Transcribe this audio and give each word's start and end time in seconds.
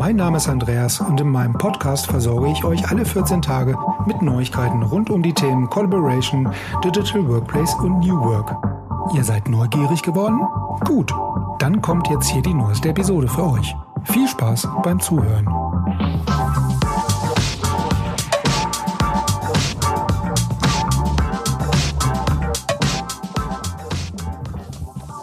Mein 0.00 0.16
Name 0.16 0.38
ist 0.38 0.48
Andreas 0.48 0.98
und 0.98 1.20
in 1.20 1.28
meinem 1.28 1.52
Podcast 1.52 2.06
versorge 2.06 2.50
ich 2.50 2.64
euch 2.64 2.88
alle 2.88 3.04
14 3.04 3.42
Tage 3.42 3.76
mit 4.06 4.22
Neuigkeiten 4.22 4.82
rund 4.82 5.10
um 5.10 5.22
die 5.22 5.34
Themen 5.34 5.68
Collaboration, 5.68 6.50
Digital 6.82 7.28
Workplace 7.28 7.74
und 7.74 7.98
New 7.98 8.18
Work. 8.18 8.50
Ihr 9.14 9.22
seid 9.22 9.50
neugierig 9.50 10.02
geworden? 10.02 10.40
Gut, 10.86 11.12
dann 11.58 11.82
kommt 11.82 12.08
jetzt 12.08 12.30
hier 12.30 12.40
die 12.40 12.54
neueste 12.54 12.88
Episode 12.88 13.28
für 13.28 13.44
euch. 13.50 13.76
Viel 14.04 14.26
Spaß 14.26 14.68
beim 14.82 14.98
Zuhören. 15.00 15.46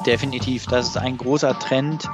Definitiv, 0.06 0.68
das 0.68 0.90
ist 0.90 0.98
ein 0.98 1.18
großer 1.18 1.58
Trend, 1.58 2.08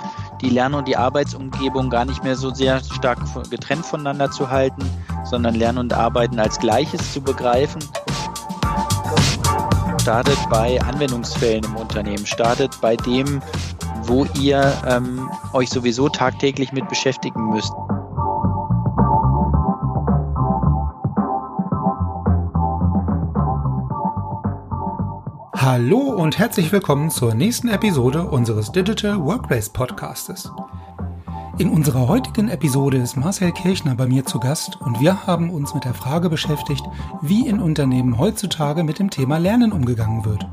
die 0.44 0.50
Lern- 0.50 0.74
und 0.74 0.88
die 0.88 0.98
Arbeitsumgebung 0.98 1.90
gar 1.90 2.06
nicht 2.06 2.24
mehr 2.24 2.36
so 2.36 2.54
sehr 2.54 2.82
stark 2.84 3.20
getrennt 3.50 3.86
voneinander 3.86 4.30
zu 4.30 4.50
halten, 4.50 4.84
sondern 5.24 5.56
Lernen 5.56 5.78
und 5.78 5.94
Arbeiten 5.94 6.40
als 6.40 6.60
Gleiches 6.60 7.14
zu 7.14 7.22
begreifen. 7.22 7.82
Startet 10.02 10.38
bei 10.50 10.82
Anwendungsfällen 10.82 11.64
im 11.64 11.76
Unternehmen, 11.78 12.26
startet 12.26 12.80
bei 12.82 12.98
dem, 12.98 13.42
wo 14.02 14.26
ihr 14.38 14.74
ähm, 14.86 15.30
euch 15.54 15.70
sowieso 15.70 16.10
tagtäglich 16.10 16.74
mit 16.74 16.90
beschäftigen 16.90 17.50
müsst. 17.50 17.72
Hallo 25.66 25.98
und 25.98 26.40
herzlich 26.40 26.74
willkommen 26.74 27.10
zur 27.10 27.36
nächsten 27.36 27.70
Episode 27.70 28.24
unseres 28.24 28.74
Digital 28.74 29.18
Workplace 29.24 29.70
Podcastes. 29.70 30.52
In 31.58 31.70
unserer 31.70 32.10
heutigen 32.10 32.50
Episode 32.50 32.98
ist 32.98 33.16
Marcel 33.16 33.54
Kirchner 33.54 33.96
bei 33.96 34.06
mir 34.06 34.26
zu 34.26 34.42
Gast 34.42 34.82
und 34.82 35.00
wir 35.00 35.26
haben 35.26 35.50
uns 35.50 35.74
mit 35.74 35.86
der 35.86 35.94
Frage 35.94 36.30
beschäftigt, 36.30 36.84
wie 37.22 37.48
in 37.48 37.62
Unternehmen 37.62 38.18
heutzutage 38.18 38.84
mit 38.84 39.00
dem 39.00 39.10
Thema 39.10 39.38
Lernen 39.38 39.72
umgegangen 39.72 40.26
wird. 40.26 40.46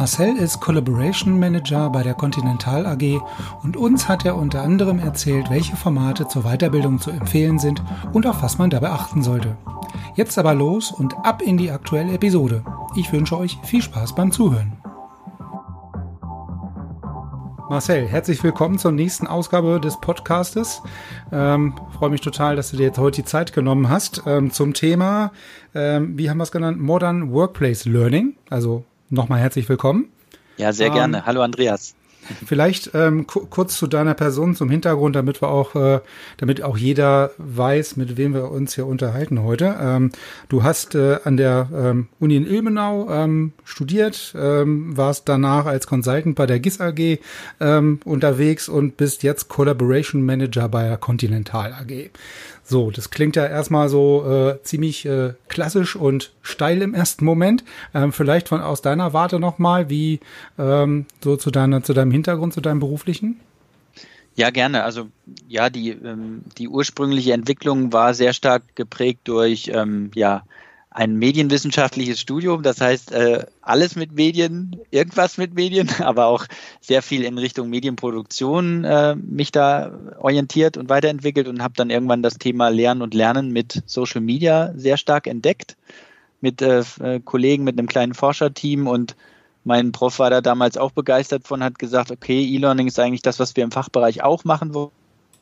Marcel 0.00 0.38
ist 0.38 0.62
Collaboration 0.62 1.38
Manager 1.38 1.90
bei 1.90 2.02
der 2.02 2.14
Continental 2.14 2.86
AG 2.86 3.20
und 3.62 3.76
uns 3.76 4.08
hat 4.08 4.24
er 4.24 4.34
unter 4.34 4.62
anderem 4.62 4.98
erzählt, 4.98 5.50
welche 5.50 5.76
Formate 5.76 6.26
zur 6.26 6.44
Weiterbildung 6.44 6.98
zu 6.98 7.10
empfehlen 7.10 7.58
sind 7.58 7.82
und 8.14 8.26
auf 8.26 8.42
was 8.42 8.56
man 8.56 8.70
dabei 8.70 8.88
achten 8.92 9.22
sollte. 9.22 9.58
Jetzt 10.14 10.38
aber 10.38 10.54
los 10.54 10.90
und 10.90 11.14
ab 11.22 11.42
in 11.42 11.58
die 11.58 11.70
aktuelle 11.70 12.14
Episode. 12.14 12.64
Ich 12.96 13.12
wünsche 13.12 13.36
euch 13.36 13.58
viel 13.62 13.82
Spaß 13.82 14.14
beim 14.14 14.32
Zuhören. 14.32 14.72
Marcel, 17.68 18.08
herzlich 18.08 18.42
willkommen 18.42 18.78
zur 18.78 18.92
nächsten 18.92 19.26
Ausgabe 19.26 19.80
des 19.80 20.00
Podcastes. 20.00 20.80
Ähm, 21.30 21.74
freue 21.98 22.08
mich 22.08 22.22
total, 22.22 22.56
dass 22.56 22.70
du 22.70 22.78
dir 22.78 22.86
jetzt 22.86 22.98
heute 22.98 23.20
die 23.20 23.26
Zeit 23.26 23.52
genommen 23.52 23.90
hast 23.90 24.22
ähm, 24.24 24.50
zum 24.50 24.72
Thema, 24.72 25.30
ähm, 25.74 26.16
wie 26.16 26.30
haben 26.30 26.38
wir 26.38 26.44
es 26.44 26.52
genannt, 26.52 26.80
Modern 26.80 27.34
Workplace 27.34 27.84
Learning. 27.84 28.36
Also 28.48 28.86
nochmal 29.10 29.40
herzlich 29.40 29.68
willkommen. 29.68 30.10
Ja, 30.56 30.72
sehr 30.72 30.90
gerne. 30.90 31.18
Ähm, 31.18 31.26
Hallo 31.26 31.42
Andreas. 31.42 31.94
Vielleicht 32.46 32.90
ähm, 32.94 33.26
kurz 33.26 33.76
zu 33.76 33.86
deiner 33.86 34.14
Person 34.14 34.54
zum 34.54 34.70
Hintergrund, 34.70 35.16
damit 35.16 35.42
wir 35.42 35.48
auch, 35.48 35.74
äh, 35.74 36.00
damit 36.36 36.62
auch 36.62 36.76
jeder 36.76 37.30
weiß, 37.38 37.96
mit 37.96 38.16
wem 38.16 38.34
wir 38.34 38.50
uns 38.50 38.74
hier 38.74 38.86
unterhalten 38.86 39.42
heute. 39.42 39.76
Ähm, 39.80 40.12
du 40.48 40.62
hast 40.62 40.94
äh, 40.94 41.18
an 41.24 41.36
der 41.36 41.68
ähm, 41.74 42.08
Uni 42.20 42.36
in 42.36 42.46
Ilmenau 42.46 43.08
ähm, 43.10 43.52
studiert, 43.64 44.34
ähm, 44.38 44.96
warst 44.96 45.28
danach 45.28 45.66
als 45.66 45.86
Consultant 45.86 46.36
bei 46.36 46.46
der 46.46 46.60
GIS 46.60 46.80
AG 46.80 47.18
ähm, 47.58 48.00
unterwegs 48.04 48.68
und 48.68 48.96
bist 48.96 49.22
jetzt 49.22 49.48
Collaboration 49.48 50.22
Manager 50.22 50.68
bei 50.68 50.88
der 50.88 50.98
Continental 50.98 51.72
AG. 51.72 52.10
So, 52.70 52.92
das 52.92 53.10
klingt 53.10 53.34
ja 53.34 53.44
erstmal 53.46 53.88
so 53.88 54.24
äh, 54.24 54.62
ziemlich 54.62 55.04
äh, 55.04 55.34
klassisch 55.48 55.96
und 55.96 56.30
steil 56.40 56.82
im 56.82 56.94
ersten 56.94 57.24
Moment. 57.24 57.64
Ähm, 57.92 58.12
vielleicht 58.12 58.46
von 58.46 58.60
aus 58.60 58.80
deiner 58.80 59.12
Warte 59.12 59.40
nochmal, 59.40 59.90
wie 59.90 60.20
ähm, 60.56 61.06
so 61.20 61.36
zu 61.36 61.50
deiner, 61.50 61.82
zu 61.82 61.94
deinem 61.94 62.12
Hintergrund, 62.12 62.54
zu 62.54 62.60
deinem 62.60 62.78
beruflichen? 62.78 63.40
Ja, 64.36 64.50
gerne. 64.50 64.84
Also 64.84 65.08
ja, 65.48 65.68
die, 65.68 65.90
ähm, 65.90 66.42
die 66.58 66.68
ursprüngliche 66.68 67.32
Entwicklung 67.32 67.92
war 67.92 68.14
sehr 68.14 68.32
stark 68.32 68.62
geprägt 68.76 69.22
durch 69.24 69.72
ähm, 69.74 70.12
ja, 70.14 70.44
ein 70.90 71.14
medienwissenschaftliches 71.14 72.18
Studium, 72.18 72.64
das 72.64 72.80
heißt 72.80 73.12
äh, 73.12 73.46
alles 73.62 73.94
mit 73.94 74.12
Medien, 74.12 74.80
irgendwas 74.90 75.38
mit 75.38 75.54
Medien, 75.54 75.88
aber 76.00 76.26
auch 76.26 76.46
sehr 76.80 77.00
viel 77.02 77.22
in 77.22 77.38
Richtung 77.38 77.70
Medienproduktion 77.70 78.84
äh, 78.84 79.14
mich 79.14 79.52
da 79.52 79.92
orientiert 80.18 80.76
und 80.76 80.88
weiterentwickelt 80.88 81.46
und 81.46 81.62
habe 81.62 81.74
dann 81.76 81.90
irgendwann 81.90 82.22
das 82.22 82.38
Thema 82.38 82.68
Lernen 82.68 83.02
und 83.02 83.14
Lernen 83.14 83.52
mit 83.52 83.82
Social 83.86 84.20
Media 84.20 84.72
sehr 84.74 84.96
stark 84.96 85.28
entdeckt, 85.28 85.76
mit 86.40 86.60
äh, 86.60 86.82
Kollegen, 87.24 87.62
mit 87.62 87.78
einem 87.78 87.86
kleinen 87.86 88.14
Forscherteam 88.14 88.88
und 88.88 89.14
mein 89.62 89.92
Prof 89.92 90.18
war 90.18 90.30
da 90.30 90.40
damals 90.40 90.76
auch 90.76 90.90
begeistert 90.90 91.46
von, 91.46 91.62
hat 91.62 91.78
gesagt, 91.78 92.10
okay, 92.10 92.42
E-Learning 92.42 92.88
ist 92.88 92.98
eigentlich 92.98 93.22
das, 93.22 93.38
was 93.38 93.54
wir 93.54 93.62
im 93.62 93.70
Fachbereich 93.70 94.22
auch 94.22 94.44
machen 94.44 94.74
wollen. 94.74 94.90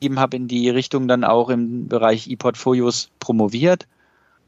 Ich 0.01 0.11
habe 0.11 0.37
in 0.37 0.49
die 0.49 0.69
Richtung 0.69 1.09
dann 1.09 1.25
auch 1.25 1.49
im 1.49 1.89
Bereich 1.89 2.29
E-Portfolios 2.29 3.11
promoviert 3.21 3.87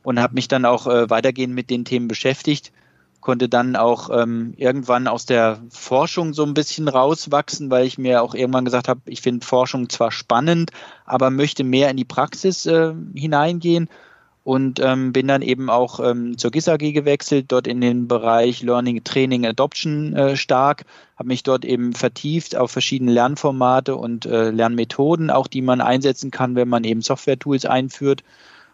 und 0.02 0.20
habe 0.20 0.34
mich 0.34 0.48
dann 0.48 0.64
auch 0.64 0.86
äh, 0.86 1.10
weitergehend 1.10 1.54
mit 1.54 1.70
den 1.70 1.84
Themen 1.84 2.08
beschäftigt, 2.08 2.72
konnte 3.20 3.48
dann 3.48 3.76
auch 3.76 4.08
ähm, 4.10 4.54
irgendwann 4.56 5.06
aus 5.06 5.26
der 5.26 5.60
Forschung 5.70 6.32
so 6.32 6.44
ein 6.44 6.54
bisschen 6.54 6.88
rauswachsen, 6.88 7.70
weil 7.70 7.86
ich 7.86 7.98
mir 7.98 8.22
auch 8.22 8.34
irgendwann 8.34 8.64
gesagt 8.64 8.88
habe, 8.88 9.00
ich 9.04 9.20
finde 9.20 9.46
Forschung 9.46 9.88
zwar 9.88 10.10
spannend, 10.10 10.70
aber 11.04 11.30
möchte 11.30 11.64
mehr 11.64 11.90
in 11.90 11.96
die 11.96 12.04
Praxis 12.04 12.66
äh, 12.66 12.94
hineingehen 13.14 13.88
und 14.42 14.80
ähm, 14.80 15.12
bin 15.12 15.28
dann 15.28 15.42
eben 15.42 15.68
auch 15.68 16.00
ähm, 16.00 16.38
zur 16.38 16.50
GIS 16.50 16.68
AG 16.68 16.78
gewechselt, 16.78 17.46
dort 17.48 17.66
in 17.66 17.82
den 17.82 18.08
Bereich 18.08 18.62
Learning, 18.62 19.04
Training, 19.04 19.46
Adoption 19.46 20.14
äh, 20.16 20.36
stark, 20.36 20.84
habe 21.18 21.28
mich 21.28 21.42
dort 21.42 21.66
eben 21.66 21.92
vertieft 21.92 22.56
auf 22.56 22.70
verschiedene 22.70 23.12
Lernformate 23.12 23.96
und 23.96 24.24
äh, 24.24 24.50
Lernmethoden, 24.50 25.30
auch 25.30 25.46
die 25.46 25.60
man 25.60 25.82
einsetzen 25.82 26.30
kann, 26.30 26.54
wenn 26.54 26.68
man 26.68 26.84
eben 26.84 27.02
Software-Tools 27.02 27.66
einführt 27.66 28.22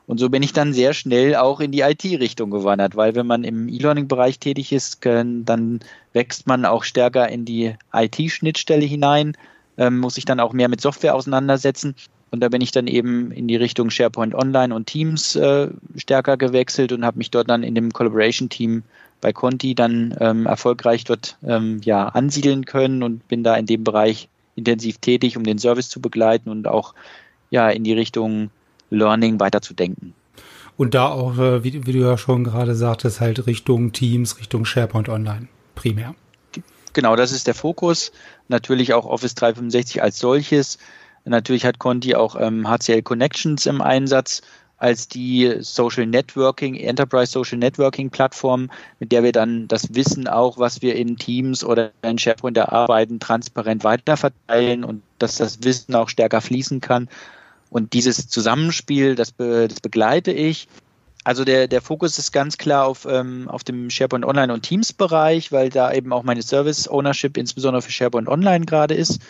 und 0.06 0.18
so 0.18 0.30
bin 0.30 0.42
ich 0.42 0.52
dann 0.52 0.72
sehr 0.72 0.94
schnell 0.94 1.34
auch 1.34 1.60
in 1.60 1.72
die 1.72 1.80
IT-Richtung 1.80 2.50
gewandert, 2.50 2.94
weil 2.94 3.14
wenn 3.16 3.26
man 3.26 3.42
im 3.42 3.68
E-Learning-Bereich 3.68 4.38
tätig 4.38 4.72
ist, 4.72 5.04
dann 5.04 5.80
wächst 6.12 6.46
man 6.46 6.64
auch 6.64 6.84
stärker 6.84 7.28
in 7.28 7.44
die 7.44 7.74
IT-Schnittstelle 7.92 8.84
hinein, 8.84 9.36
ähm, 9.78 9.98
muss 9.98 10.14
sich 10.14 10.24
dann 10.24 10.40
auch 10.40 10.52
mehr 10.52 10.68
mit 10.68 10.80
Software 10.80 11.14
auseinandersetzen. 11.14 11.96
Und 12.30 12.40
da 12.40 12.48
bin 12.48 12.60
ich 12.60 12.70
dann 12.70 12.86
eben 12.86 13.32
in 13.32 13.48
die 13.48 13.56
Richtung 13.56 13.90
SharePoint 13.90 14.34
Online 14.34 14.74
und 14.74 14.86
Teams 14.86 15.36
äh, 15.36 15.68
stärker 15.96 16.36
gewechselt 16.36 16.92
und 16.92 17.04
habe 17.04 17.18
mich 17.18 17.30
dort 17.30 17.50
dann 17.50 17.62
in 17.62 17.74
dem 17.74 17.92
Collaboration-Team 17.92 18.84
bei 19.20 19.32
Conti 19.32 19.74
dann 19.74 20.14
ähm, 20.20 20.46
erfolgreich 20.46 21.04
dort 21.04 21.36
ähm, 21.44 21.80
ja, 21.84 22.08
ansiedeln 22.08 22.64
können 22.64 23.02
und 23.02 23.26
bin 23.28 23.42
da 23.42 23.56
in 23.56 23.66
dem 23.66 23.82
Bereich 23.82 24.28
intensiv 24.54 24.98
tätig, 24.98 25.36
um 25.36 25.44
den 25.44 25.58
Service 25.58 25.88
zu 25.88 26.00
begleiten 26.00 26.50
und 26.50 26.68
auch 26.68 26.94
ja 27.50 27.68
in 27.70 27.84
die 27.84 27.92
Richtung 27.92 28.50
Learning 28.90 29.40
weiterzudenken. 29.40 30.14
Und 30.76 30.94
da 30.94 31.08
auch, 31.08 31.38
äh, 31.38 31.64
wie, 31.64 31.86
wie, 31.86 31.92
du 31.92 32.00
ja 32.00 32.18
schon 32.18 32.44
gerade 32.44 32.74
sagtest, 32.74 33.20
halt 33.20 33.46
Richtung 33.46 33.92
Teams, 33.92 34.38
Richtung 34.38 34.64
SharePoint 34.64 35.08
Online 35.08 35.48
primär. 35.74 36.14
Genau, 36.92 37.16
das 37.16 37.32
ist 37.32 37.46
der 37.46 37.54
Fokus. 37.54 38.12
Natürlich 38.48 38.94
auch 38.94 39.06
Office 39.06 39.34
365 39.34 40.02
als 40.02 40.18
solches. 40.18 40.78
Natürlich 41.24 41.64
hat 41.64 41.78
Conti 41.78 42.14
auch 42.14 42.36
ähm, 42.38 42.68
HCL 42.68 43.02
Connections 43.02 43.66
im 43.66 43.80
Einsatz 43.80 44.42
als 44.78 45.08
die 45.08 45.56
Social 45.60 46.06
Networking, 46.06 46.74
Enterprise 46.74 47.32
Social 47.32 47.58
Networking 47.58 48.10
Plattform, 48.10 48.70
mit 48.98 49.10
der 49.10 49.22
wir 49.22 49.32
dann 49.32 49.68
das 49.68 49.94
Wissen 49.94 50.28
auch, 50.28 50.58
was 50.58 50.82
wir 50.82 50.96
in 50.96 51.16
Teams 51.16 51.64
oder 51.64 51.92
in 52.02 52.18
SharePoint 52.18 52.58
erarbeiten, 52.58 53.18
transparent 53.18 53.84
weiterverteilen 53.84 54.84
und 54.84 55.02
dass 55.18 55.36
das 55.36 55.62
Wissen 55.62 55.94
auch 55.94 56.08
stärker 56.08 56.40
fließen 56.40 56.80
kann. 56.80 57.08
Und 57.76 57.92
dieses 57.92 58.26
Zusammenspiel, 58.26 59.16
das, 59.16 59.32
be, 59.32 59.68
das 59.68 59.82
begleite 59.82 60.32
ich. 60.32 60.66
Also 61.24 61.44
der, 61.44 61.68
der 61.68 61.82
Fokus 61.82 62.16
ist 62.16 62.32
ganz 62.32 62.56
klar 62.56 62.86
auf, 62.86 63.06
ähm, 63.06 63.50
auf 63.50 63.64
dem 63.64 63.90
SharePoint 63.90 64.24
Online 64.24 64.50
und 64.50 64.62
Teams 64.62 64.94
Bereich, 64.94 65.52
weil 65.52 65.68
da 65.68 65.92
eben 65.92 66.10
auch 66.10 66.22
meine 66.22 66.40
Service 66.40 66.88
Ownership 66.88 67.36
insbesondere 67.36 67.82
für 67.82 67.92
SharePoint 67.92 68.28
Online 68.28 68.64
gerade 68.64 68.94
ist. 68.94 69.20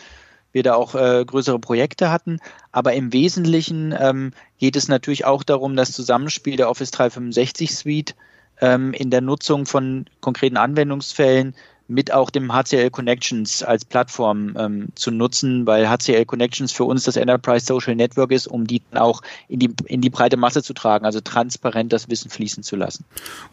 Wir 0.53 0.63
da 0.63 0.77
auch 0.77 0.95
äh, 0.95 1.25
größere 1.27 1.59
Projekte 1.59 2.13
hatten. 2.13 2.39
Aber 2.71 2.93
im 2.93 3.13
Wesentlichen 3.13 3.93
ähm, 3.99 4.31
geht 4.59 4.77
es 4.77 4.87
natürlich 4.87 5.25
auch 5.25 5.43
darum, 5.43 5.75
das 5.75 5.91
Zusammenspiel 5.91 6.57
der 6.57 6.71
Office 6.71 6.93
365 6.93 7.75
Suite 7.75 8.15
ähm, 8.61 8.93
in 8.93 9.11
der 9.11 9.23
Nutzung 9.23 9.67
von 9.67 10.05
konkreten 10.21 10.57
Anwendungsfällen 10.57 11.57
mit 11.89 12.13
auch 12.13 12.31
dem 12.31 12.53
HCL 12.53 12.91
Connections 12.91 13.63
als 13.63 13.85
Plattform 13.85 14.55
ähm, 14.59 14.89
zu 14.95 15.11
nutzen, 15.11 15.67
weil 15.67 15.89
HCL 15.89 16.25
Connections 16.25 16.73
für 16.73 16.85
uns 16.85 17.05
das 17.05 17.17
Enterprise 17.17 17.65
Social 17.65 17.95
Network 17.95 18.33
ist, 18.33 18.47
um 18.49 18.67
die 18.67 18.83
dann 18.91 19.01
auch 19.03 19.23
in 19.49 19.61
die, 19.61 19.71
in 19.87 20.01
die 20.01 20.11
breite 20.11 20.37
Masse 20.37 20.63
zu 20.63 20.75
tragen, 20.75 21.05
also 21.05 21.21
transparent 21.21 21.93
das 21.93 22.09
Wissen 22.09 22.31
fließen 22.31 22.63
zu 22.63 22.77
lassen. 22.77 23.05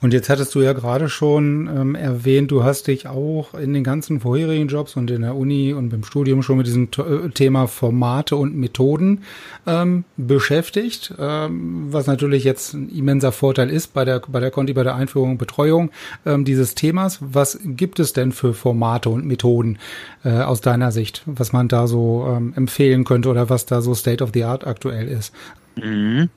Und 0.02 0.14
jetzt 0.14 0.30
hattest 0.30 0.56
du 0.56 0.62
ja 0.62 0.74
gerade 0.74 1.10
schon 1.10 1.68
ähm, 1.68 1.96
erwähnt, 1.96 2.52
du 2.52 2.64
hast 2.64 2.88
dich 2.88 3.08
auch 3.08 3.54
in 3.54 3.74
den 3.74 3.84
ganzen 3.84 4.20
vorherigen 4.20 4.68
Jobs 4.68 4.96
und 4.96 5.12
in 5.12 5.22
der 5.22 5.36
Uni 5.36 5.74
und 5.74 5.90
beim 5.90 6.04
Studium 6.04 6.42
schon 6.42 6.58
mit 6.58 6.68
diesem 6.68 6.90
äh, 6.98 7.30
Thema 7.30 7.68
Formate 7.68 8.36
und 8.36 8.56
Methoden 8.56 9.24
ähm, 9.68 10.06
beschäftigt, 10.18 11.14
ähm, 11.20 11.88
was 11.92 12.08
natürlich 12.08 12.44
jetzt 12.44 12.74
ein 12.74 12.90
immenser 12.90 13.32
Vorteil 13.32 13.70
ist 13.70 13.94
bei 13.94 14.06
der, 14.06 14.22
bei 14.28 14.40
der 14.40 14.50
Conti, 14.50 14.74
bei 14.74 14.84
der 14.84 14.96
Einführung 14.96 15.32
und 15.32 15.38
Betreuung 15.38 15.92
ähm, 16.26 16.46
dieses 16.46 16.74
Themas. 16.74 17.20
Was 17.22 17.60
gibt 17.64 18.00
es 18.00 18.14
denn 18.14 18.23
denn 18.24 18.32
für 18.32 18.54
Formate 18.54 19.10
und 19.10 19.26
Methoden 19.26 19.78
äh, 20.24 20.42
aus 20.42 20.62
deiner 20.62 20.92
Sicht, 20.92 21.22
was 21.26 21.54
man 21.54 21.68
da 21.68 21.88
so 21.88 22.26
ähm, 22.28 22.54
empfehlen 22.56 23.04
könnte 23.04 23.30
oder 23.30 23.50
was 23.50 23.66
da 23.66 23.82
so 23.82 23.94
State 23.94 24.24
of 24.24 24.32
the 24.34 24.44
Art 24.44 24.66
aktuell 24.66 25.08
ist? 25.08 25.34
Mhm. 25.76 26.30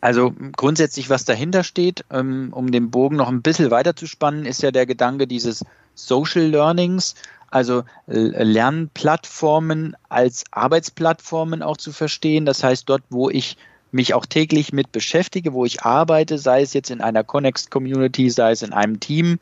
Also 0.00 0.32
grundsätzlich, 0.56 1.10
was 1.10 1.24
dahinter 1.24 1.64
steht, 1.64 2.04
ähm, 2.10 2.48
um 2.52 2.70
den 2.70 2.90
Bogen 2.90 3.16
noch 3.16 3.28
ein 3.28 3.42
bisschen 3.42 3.70
weiter 3.70 3.96
zu 3.96 4.06
spannen, 4.06 4.46
ist 4.46 4.62
ja 4.62 4.70
der 4.70 4.86
Gedanke 4.86 5.26
dieses 5.26 5.64
Social 5.94 6.44
Learnings, 6.44 7.14
also 7.50 7.84
Lernplattformen 8.06 9.96
als 10.08 10.44
Arbeitsplattformen 10.50 11.62
auch 11.62 11.76
zu 11.76 11.92
verstehen. 11.92 12.44
Das 12.44 12.62
heißt, 12.62 12.88
dort, 12.88 13.02
wo 13.08 13.30
ich 13.30 13.56
mich 13.92 14.14
auch 14.14 14.26
täglich 14.26 14.72
mit 14.72 14.92
beschäftige, 14.92 15.52
wo 15.52 15.64
ich 15.64 15.82
arbeite, 15.82 16.38
sei 16.38 16.62
es 16.62 16.74
jetzt 16.74 16.90
in 16.90 17.00
einer 17.00 17.24
Connext 17.24 17.70
Community, 17.70 18.30
sei 18.30 18.50
es 18.52 18.62
in 18.62 18.72
einem 18.72 19.00
Team, 19.00 19.38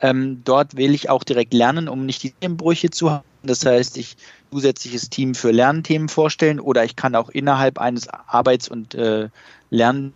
ähm, 0.00 0.42
dort 0.44 0.76
will 0.76 0.94
ich 0.94 1.10
auch 1.10 1.24
direkt 1.24 1.54
lernen, 1.54 1.88
um 1.88 2.06
nicht 2.06 2.22
die 2.22 2.32
Themenbrüche 2.32 2.90
zu 2.90 3.10
haben. 3.10 3.24
Das 3.42 3.64
heißt, 3.64 3.96
ich 3.96 4.16
zusätzliches 4.50 5.10
Team 5.10 5.34
für 5.34 5.50
Lernthemen 5.50 6.08
vorstellen 6.08 6.60
oder 6.60 6.84
ich 6.84 6.96
kann 6.96 7.14
auch 7.14 7.28
innerhalb 7.28 7.78
eines 7.78 8.08
Arbeits- 8.08 8.68
und 8.68 8.94
äh, 8.94 9.28
Lern 9.70 10.12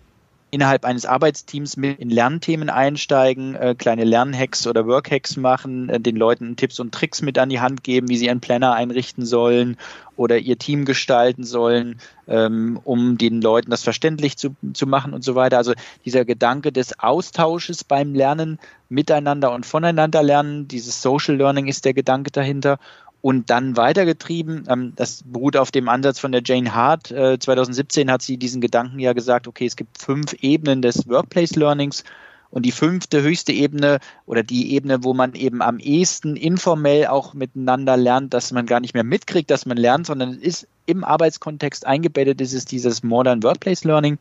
innerhalb 0.50 0.84
eines 0.84 1.06
Arbeitsteams 1.06 1.76
mit 1.76 1.98
in 1.98 2.10
Lernthemen 2.10 2.70
einsteigen, 2.70 3.54
äh, 3.54 3.74
kleine 3.76 4.04
Lernhacks 4.04 4.66
oder 4.66 4.86
Workhacks 4.86 5.36
machen, 5.36 5.88
äh, 5.88 6.00
den 6.00 6.16
Leuten 6.16 6.56
Tipps 6.56 6.80
und 6.80 6.92
Tricks 6.92 7.22
mit 7.22 7.38
an 7.38 7.48
die 7.48 7.60
Hand 7.60 7.84
geben, 7.84 8.08
wie 8.08 8.16
sie 8.16 8.30
einen 8.30 8.40
Planner 8.40 8.74
einrichten 8.74 9.24
sollen 9.24 9.76
oder 10.16 10.38
ihr 10.38 10.58
Team 10.58 10.84
gestalten 10.84 11.44
sollen, 11.44 12.00
ähm, 12.28 12.80
um 12.84 13.16
den 13.16 13.40
Leuten 13.40 13.70
das 13.70 13.82
verständlich 13.82 14.36
zu, 14.36 14.54
zu 14.74 14.86
machen 14.86 15.14
und 15.14 15.24
so 15.24 15.34
weiter. 15.34 15.56
Also 15.56 15.72
dieser 16.04 16.24
Gedanke 16.24 16.72
des 16.72 16.98
Austausches 16.98 17.84
beim 17.84 18.14
Lernen, 18.14 18.58
miteinander 18.88 19.52
und 19.52 19.66
voneinander 19.66 20.22
lernen, 20.22 20.68
dieses 20.68 21.00
Social 21.00 21.36
Learning 21.36 21.68
ist 21.68 21.84
der 21.84 21.94
Gedanke 21.94 22.30
dahinter 22.32 22.78
und 23.22 23.50
dann 23.50 23.76
weitergetrieben. 23.76 24.64
Ähm, 24.68 24.92
das 24.96 25.22
beruht 25.24 25.56
auf 25.56 25.70
dem 25.70 25.88
Ansatz 25.88 26.18
von 26.18 26.32
der 26.32 26.42
Jane 26.44 26.74
Hart. 26.74 27.10
Äh, 27.10 27.38
2017 27.38 28.10
hat 28.10 28.22
sie 28.22 28.36
diesen 28.36 28.60
Gedanken 28.60 28.98
ja 28.98 29.12
gesagt, 29.12 29.46
okay, 29.46 29.66
es 29.66 29.76
gibt 29.76 29.98
fünf 29.98 30.32
Ebenen 30.40 30.82
des 30.82 31.08
Workplace 31.08 31.56
Learnings 31.56 32.04
und 32.50 32.66
die 32.66 32.72
fünfte 32.72 33.22
höchste 33.22 33.52
Ebene 33.52 34.00
oder 34.26 34.42
die 34.42 34.74
Ebene, 34.74 35.04
wo 35.04 35.14
man 35.14 35.34
eben 35.34 35.62
am 35.62 35.78
ehesten 35.78 36.36
informell 36.36 37.06
auch 37.06 37.32
miteinander 37.34 37.96
lernt, 37.96 38.34
dass 38.34 38.52
man 38.52 38.66
gar 38.66 38.80
nicht 38.80 38.94
mehr 38.94 39.04
mitkriegt, 39.04 39.50
dass 39.50 39.66
man 39.66 39.76
lernt, 39.76 40.06
sondern 40.06 40.30
es 40.30 40.38
ist 40.38 40.68
im 40.86 41.04
Arbeitskontext 41.04 41.86
eingebettet, 41.86 42.40
ist 42.40 42.52
es 42.52 42.64
dieses 42.64 43.02
Modern 43.02 43.42
Workplace 43.42 43.84
Learning. 43.84 44.18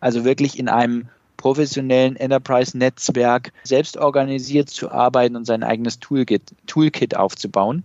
Also 0.00 0.24
wirklich 0.24 0.58
in 0.58 0.68
einem 0.68 1.08
professionellen 1.36 2.16
Enterprise-Netzwerk 2.16 3.52
selbst 3.62 3.96
organisiert 3.96 4.68
zu 4.70 4.90
arbeiten 4.90 5.36
und 5.36 5.44
sein 5.44 5.62
eigenes 5.62 6.00
Toolkit, 6.00 6.42
Toolkit 6.66 7.16
aufzubauen. 7.16 7.84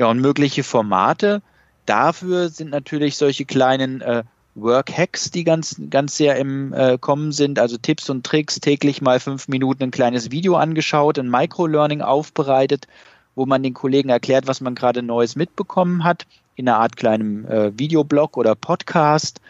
Ja, 0.00 0.06
und 0.06 0.18
mögliche 0.18 0.64
Formate. 0.64 1.42
Dafür 1.84 2.48
sind 2.48 2.70
natürlich 2.70 3.18
solche 3.18 3.44
kleinen 3.44 4.00
äh, 4.00 4.22
Work-Hacks, 4.54 5.30
die 5.30 5.44
ganz, 5.44 5.76
ganz 5.90 6.16
sehr 6.16 6.36
im 6.36 6.72
äh, 6.72 6.96
Kommen 6.96 7.32
sind, 7.32 7.58
also 7.58 7.76
Tipps 7.76 8.08
und 8.08 8.24
Tricks, 8.24 8.60
täglich 8.60 9.02
mal 9.02 9.20
fünf 9.20 9.46
Minuten 9.46 9.82
ein 9.82 9.90
kleines 9.90 10.30
Video 10.30 10.56
angeschaut, 10.56 11.18
ein 11.18 11.28
Microlearning 11.28 12.00
aufbereitet, 12.00 12.88
wo 13.34 13.44
man 13.44 13.62
den 13.62 13.74
Kollegen 13.74 14.08
erklärt, 14.08 14.46
was 14.46 14.62
man 14.62 14.74
gerade 14.74 15.02
Neues 15.02 15.36
mitbekommen 15.36 16.02
hat, 16.02 16.26
in 16.56 16.66
einer 16.66 16.78
Art 16.78 16.96
kleinem 16.96 17.44
äh, 17.44 17.78
Videoblog 17.78 18.38
oder 18.38 18.54
Podcast. 18.54 19.42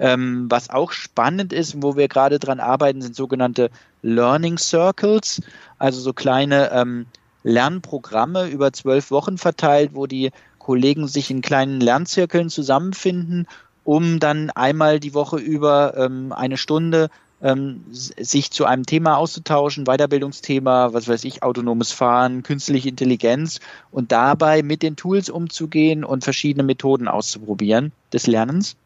Ähm, 0.00 0.46
was 0.50 0.70
auch 0.70 0.90
spannend 0.90 1.52
ist, 1.52 1.84
wo 1.84 1.94
wir 1.94 2.08
gerade 2.08 2.40
dran 2.40 2.58
arbeiten, 2.58 3.00
sind 3.00 3.14
sogenannte 3.14 3.70
Learning 4.02 4.58
Circles, 4.58 5.40
also 5.78 6.00
so 6.00 6.12
kleine 6.12 6.72
ähm, 6.72 7.06
Lernprogramme 7.44 8.48
über 8.48 8.72
zwölf 8.72 9.10
Wochen 9.10 9.38
verteilt, 9.38 9.90
wo 9.94 10.06
die 10.06 10.32
Kollegen 10.58 11.06
sich 11.06 11.30
in 11.30 11.42
kleinen 11.42 11.80
Lernzirkeln 11.80 12.48
zusammenfinden, 12.48 13.46
um 13.84 14.18
dann 14.18 14.50
einmal 14.50 14.98
die 14.98 15.14
Woche 15.14 15.36
über 15.36 15.96
ähm, 15.96 16.32
eine 16.32 16.56
Stunde 16.56 17.10
ähm, 17.42 17.84
sich 17.90 18.50
zu 18.50 18.64
einem 18.64 18.86
Thema 18.86 19.18
auszutauschen, 19.18 19.84
Weiterbildungsthema, 19.84 20.94
was 20.94 21.06
weiß 21.06 21.24
ich, 21.24 21.42
autonomes 21.42 21.92
Fahren, 21.92 22.42
künstliche 22.42 22.88
Intelligenz 22.88 23.60
und 23.90 24.10
dabei 24.10 24.62
mit 24.62 24.82
den 24.82 24.96
Tools 24.96 25.28
umzugehen 25.28 26.04
und 26.04 26.24
verschiedene 26.24 26.64
Methoden 26.64 27.06
auszuprobieren 27.06 27.92
des 28.12 28.26
Lernens. 28.26 28.76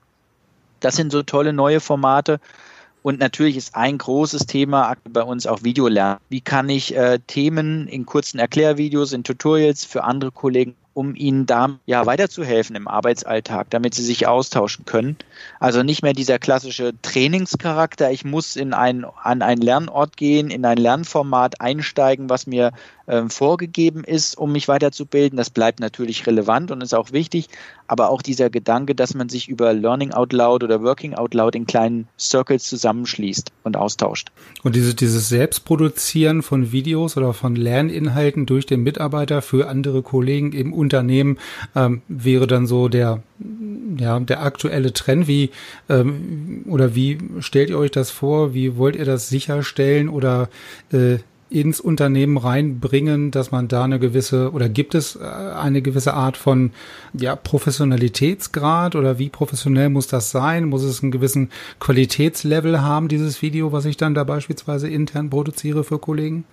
Das 0.81 0.97
sind 0.97 1.13
so 1.13 1.23
tolle 1.23 1.53
neue 1.53 1.79
Formate, 1.79 2.41
und 3.09 3.21
natürlich 3.21 3.57
ist 3.57 3.75
ein 3.75 3.97
großes 3.97 4.45
Thema 4.45 4.95
bei 5.09 5.23
uns 5.23 5.47
auch 5.47 5.63
Videolernen. 5.63 6.19
Wie 6.29 6.43
kann 6.43 6.69
ich 6.69 6.95
äh, 6.95 7.19
Themen 7.27 7.89
in 7.89 8.05
kurzen 8.05 8.39
Erklärvideos, 8.39 9.15
in 9.15 9.25
Tutorials 9.25 9.87
für 9.87 10.05
andere 10.05 10.31
Kollegen 10.31 10.75
um 10.99 11.15
ihnen 11.15 11.47
da 11.47 11.79
ja 11.87 12.07
weiterzuhelfen 12.07 12.75
im 12.75 12.89
Arbeitsalltag, 12.89 13.71
damit 13.71 13.95
sie 13.95 14.03
sich 14.03 14.27
austauschen 14.27 14.85
können. 14.85 15.17
Also 15.61 15.85
nicht 15.85 16.03
mehr 16.03 16.13
dieser 16.13 16.41
klassische 16.41 16.93
Trainingscharakter, 17.03 18.11
ich 18.11 18.25
muss 18.25 18.57
in 18.57 18.75
ein, 18.75 19.07
an 19.23 19.43
einen 19.43 19.63
Lernort 19.63 20.17
gehen, 20.17 20.51
in 20.51 20.65
ein 20.65 20.77
Lernformat 20.77 21.61
einsteigen, 21.61 22.29
was 22.29 22.49
mir 22.49 22.73
äh, 23.07 23.29
vorgegeben 23.29 24.03
ist, 24.03 24.37
um 24.37 24.51
mich 24.51 24.67
weiterzubilden. 24.67 25.37
Das 25.37 25.51
bleibt 25.51 25.79
natürlich 25.79 26.27
relevant 26.27 26.73
und 26.73 26.83
ist 26.83 26.95
auch 26.95 27.13
wichtig, 27.13 27.49
aber 27.87 28.11
auch 28.11 28.21
dieser 28.21 28.51
Gedanke, 28.51 28.97
dass 28.97 29.15
man 29.15 29.29
sich 29.29 29.49
über 29.49 29.73
Learning 29.73 30.13
Out 30.13 30.33
Loud 30.33 30.65
oder 30.65 30.83
Working 30.83 31.15
Out 31.15 31.33
Loud 31.33 31.55
in 31.55 31.65
kleinen 31.65 32.09
Circles 32.19 32.65
zusammenschließt 32.65 33.53
und 33.63 33.77
austauscht. 33.77 34.33
Und 34.65 34.75
dieses, 34.75 34.97
dieses 34.97 35.29
Selbstproduzieren 35.29 36.43
von 36.43 36.73
Videos 36.73 37.17
oder 37.17 37.35
von 37.35 37.55
Lerninhalten 37.55 38.47
durch 38.47 38.67
den 38.67 38.83
Mitarbeiter 38.83 39.43
für 39.43 39.69
andere 39.69 40.03
Kollegen 40.03 40.53
im 40.53 40.73
Unternehmen 40.73 40.88
ähm, 40.93 42.03
wäre 42.09 42.47
dann 42.47 42.67
so 42.67 42.89
der 42.89 43.23
ja 43.99 44.19
der 44.21 44.43
aktuelle 44.43 44.93
Trend. 44.93 45.29
Wie 45.29 45.51
ähm, 45.89 46.65
oder 46.69 46.95
wie 46.95 47.19
stellt 47.41 47.71
ihr 47.71 47.79
euch 47.79 47.91
das 47.91 48.11
vor? 48.11 48.55
Wie 48.55 48.77
wollt 48.77 48.97
ihr 48.97 49.05
das 49.05 49.29
sicherstellen 49.29 50.09
oder 50.09 50.49
äh, 50.93 51.19
ins 51.51 51.81
Unternehmen 51.81 52.37
reinbringen, 52.37 53.31
dass 53.31 53.51
man 53.51 53.69
da 53.69 53.85
eine 53.85 53.99
gewisse 53.99 54.53
oder 54.53 54.69
gibt 54.69 54.95
es 54.95 55.17
äh, 55.17 55.25
eine 55.25 55.81
gewisse 55.81 56.15
Art 56.15 56.37
von 56.37 56.73
ja 57.15 57.37
Professionalitätsgrad 57.37 58.95
oder 58.95 59.19
wie 59.19 59.31
professionell 59.31 59.89
muss 59.89 60.09
das 60.09 60.31
sein? 60.31 60.67
Muss 60.67 60.83
es 60.83 61.03
einen 61.03 61.11
gewissen 61.11 61.51
Qualitätslevel 61.81 62.83
haben 62.83 63.09
dieses 63.09 63.41
Video, 63.41 63.73
was 63.73 63.87
ich 63.87 63.97
dann 63.97 64.15
da 64.15 64.25
beispielsweise 64.25 64.89
intern 64.89 65.31
produziere 65.31 65.85
für 65.85 65.99
Kollegen? 65.99 66.45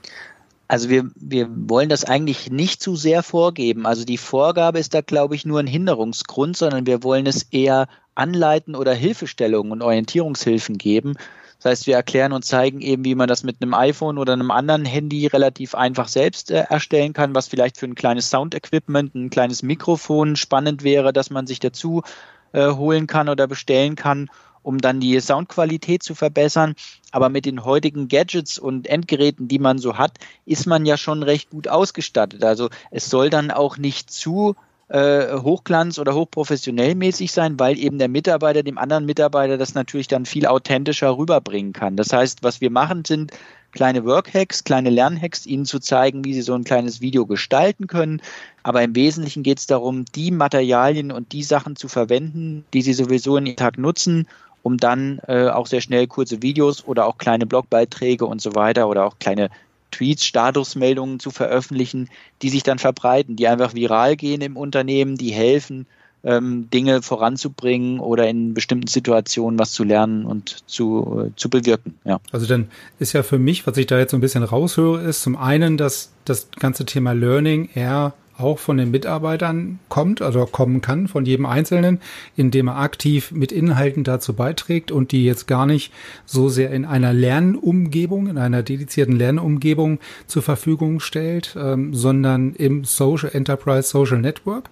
Also 0.67 0.89
wir, 0.89 1.09
wir 1.15 1.47
wollen 1.49 1.89
das 1.89 2.05
eigentlich 2.05 2.49
nicht 2.49 2.81
zu 2.81 2.95
sehr 2.95 3.21
vorgeben. 3.21 3.85
Also 3.85 4.03
die 4.03 4.17
Vorgabe 4.17 4.79
ist 4.79 4.93
da, 4.93 5.01
glaube 5.01 5.35
ich, 5.35 5.45
nur 5.45 5.59
ein 5.59 5.67
Hinderungsgrund, 5.67 6.57
sondern 6.57 6.87
wir 6.87 7.03
wollen 7.03 7.27
es 7.27 7.43
eher 7.43 7.87
anleiten 8.15 8.75
oder 8.75 8.93
Hilfestellungen 8.93 9.71
und 9.71 9.81
Orientierungshilfen 9.81 10.77
geben. 10.77 11.15
Das 11.59 11.71
heißt, 11.71 11.87
wir 11.87 11.95
erklären 11.95 12.33
und 12.33 12.45
zeigen 12.45 12.81
eben, 12.81 13.05
wie 13.05 13.15
man 13.15 13.27
das 13.27 13.43
mit 13.43 13.61
einem 13.61 13.73
iPhone 13.73 14.17
oder 14.17 14.33
einem 14.33 14.51
anderen 14.51 14.85
Handy 14.85 15.27
relativ 15.27 15.75
einfach 15.75 16.07
selbst 16.07 16.51
äh, 16.51 16.65
erstellen 16.69 17.13
kann, 17.13 17.35
was 17.35 17.47
vielleicht 17.47 17.77
für 17.77 17.85
ein 17.85 17.95
kleines 17.95 18.29
Sound-Equipment, 18.29 19.15
ein 19.15 19.29
kleines 19.29 19.63
Mikrofon 19.63 20.35
spannend 20.35 20.83
wäre, 20.83 21.13
dass 21.13 21.29
man 21.29 21.47
sich 21.47 21.59
dazu 21.59 22.03
äh, 22.51 22.71
holen 22.71 23.07
kann 23.07 23.29
oder 23.29 23.47
bestellen 23.47 23.95
kann 23.95 24.29
um 24.65 24.79
dann 24.79 24.99
die 24.99 25.19
Soundqualität 25.19 26.01
zu 26.01 26.15
verbessern. 26.15 26.73
Aber 27.11 27.29
mit 27.29 27.45
den 27.45 27.63
heutigen 27.63 28.07
Gadgets 28.07 28.57
und 28.57 28.87
Endgeräten, 28.87 29.47
die 29.47 29.59
man 29.59 29.77
so 29.77 29.97
hat, 29.97 30.17
ist 30.45 30.65
man 30.65 30.85
ja 30.85 30.97
schon 30.97 31.21
recht 31.21 31.51
gut 31.51 31.67
ausgestattet. 31.67 32.43
Also 32.43 32.69
es 32.89 33.09
soll 33.09 33.29
dann 33.29 33.51
auch 33.51 33.77
nicht 33.77 34.09
zu 34.09 34.55
äh, 34.87 35.37
hochglanz- 35.37 35.99
oder 35.99 36.13
hochprofessionell 36.15 36.95
mäßig 36.95 37.31
sein, 37.31 37.59
weil 37.59 37.77
eben 37.77 37.97
der 37.97 38.07
Mitarbeiter 38.07 38.63
dem 38.63 38.77
anderen 38.77 39.05
Mitarbeiter 39.05 39.57
das 39.57 39.73
natürlich 39.73 40.07
dann 40.07 40.25
viel 40.25 40.45
authentischer 40.47 41.17
rüberbringen 41.17 41.73
kann. 41.73 41.95
Das 41.95 42.11
heißt, 42.11 42.43
was 42.43 42.61
wir 42.61 42.69
machen, 42.71 43.05
sind 43.05 43.31
kleine 43.71 44.05
Workhacks, 44.05 44.63
kleine 44.63 44.89
Lernhacks, 44.89 45.45
ihnen 45.45 45.65
zu 45.65 45.79
zeigen, 45.79 46.23
wie 46.23 46.33
sie 46.33 46.41
so 46.41 46.53
ein 46.55 46.63
kleines 46.63 47.01
Video 47.01 47.25
gestalten 47.25 47.87
können. 47.87 48.21
Aber 48.63 48.81
im 48.81 48.95
Wesentlichen 48.95 49.43
geht 49.43 49.59
es 49.59 49.67
darum, 49.67 50.05
die 50.15 50.31
Materialien 50.31 51.11
und 51.11 51.33
die 51.33 51.43
Sachen 51.43 51.75
zu 51.75 51.87
verwenden, 51.87 52.65
die 52.73 52.81
sie 52.81 52.93
sowieso 52.93 53.37
in 53.37 53.45
ihrem 53.45 53.57
Tag 53.57 53.77
nutzen 53.77 54.27
um 54.65 54.77
dann 54.77 55.19
äh, 55.27 55.47
auch 55.49 55.67
sehr 55.67 55.79
schnell 55.79 56.07
kurze 56.07 56.41
Videos 56.41 56.83
oder 56.87 57.05
auch 57.05 57.19
kleine 57.19 57.45
Blogbeiträge 57.45 58.25
und 58.25 58.41
so 58.41 58.55
weiter 58.55 58.89
oder 58.89 59.05
auch 59.05 59.19
kleine 59.19 59.51
Tweets, 59.91 60.25
Statusmeldungen 60.25 61.19
zu 61.19 61.29
veröffentlichen, 61.29 62.09
die 62.41 62.49
sich 62.49 62.63
dann 62.63 62.79
verbreiten, 62.79 63.35
die 63.35 63.47
einfach 63.47 63.75
viral 63.75 64.15
gehen 64.15 64.41
im 64.41 64.57
Unternehmen, 64.57 65.17
die 65.17 65.29
helfen, 65.29 65.85
ähm, 66.23 66.67
Dinge 66.73 67.03
voranzubringen 67.03 67.99
oder 67.99 68.27
in 68.27 68.55
bestimmten 68.55 68.87
Situationen 68.87 69.59
was 69.59 69.71
zu 69.71 69.83
lernen 69.83 70.25
und 70.25 70.67
zu, 70.67 71.27
äh, 71.27 71.35
zu 71.35 71.51
bewirken. 71.51 71.93
Ja. 72.03 72.19
Also 72.31 72.47
dann 72.47 72.69
ist 72.97 73.13
ja 73.13 73.21
für 73.21 73.37
mich, 73.37 73.67
was 73.67 73.77
ich 73.77 73.85
da 73.85 73.99
jetzt 73.99 74.11
so 74.11 74.17
ein 74.17 74.21
bisschen 74.21 74.43
raushöre, 74.43 75.03
ist 75.03 75.21
zum 75.21 75.37
einen, 75.37 75.77
dass 75.77 76.11
das 76.25 76.47
ganze 76.59 76.85
Thema 76.85 77.11
Learning 77.11 77.69
eher 77.75 78.13
auch 78.37 78.59
von 78.59 78.77
den 78.77 78.91
Mitarbeitern 78.91 79.79
kommt, 79.89 80.21
also 80.21 80.45
kommen 80.45 80.81
kann 80.81 81.07
von 81.07 81.25
jedem 81.25 81.45
Einzelnen, 81.45 81.99
indem 82.35 82.67
er 82.67 82.77
aktiv 82.77 83.31
mit 83.31 83.51
Inhalten 83.51 84.03
dazu 84.03 84.33
beiträgt 84.33 84.91
und 84.91 85.11
die 85.11 85.25
jetzt 85.25 85.47
gar 85.47 85.65
nicht 85.65 85.93
so 86.25 86.49
sehr 86.49 86.71
in 86.71 86.85
einer 86.85 87.13
Lernumgebung, 87.13 88.27
in 88.27 88.37
einer 88.37 88.63
dedizierten 88.63 89.15
Lernumgebung 89.15 89.99
zur 90.27 90.43
Verfügung 90.43 90.99
stellt, 90.99 91.55
ähm, 91.59 91.93
sondern 91.93 92.53
im 92.53 92.83
Social 92.83 93.31
Enterprise 93.33 93.89
Social 93.89 94.19
Network. 94.19 94.69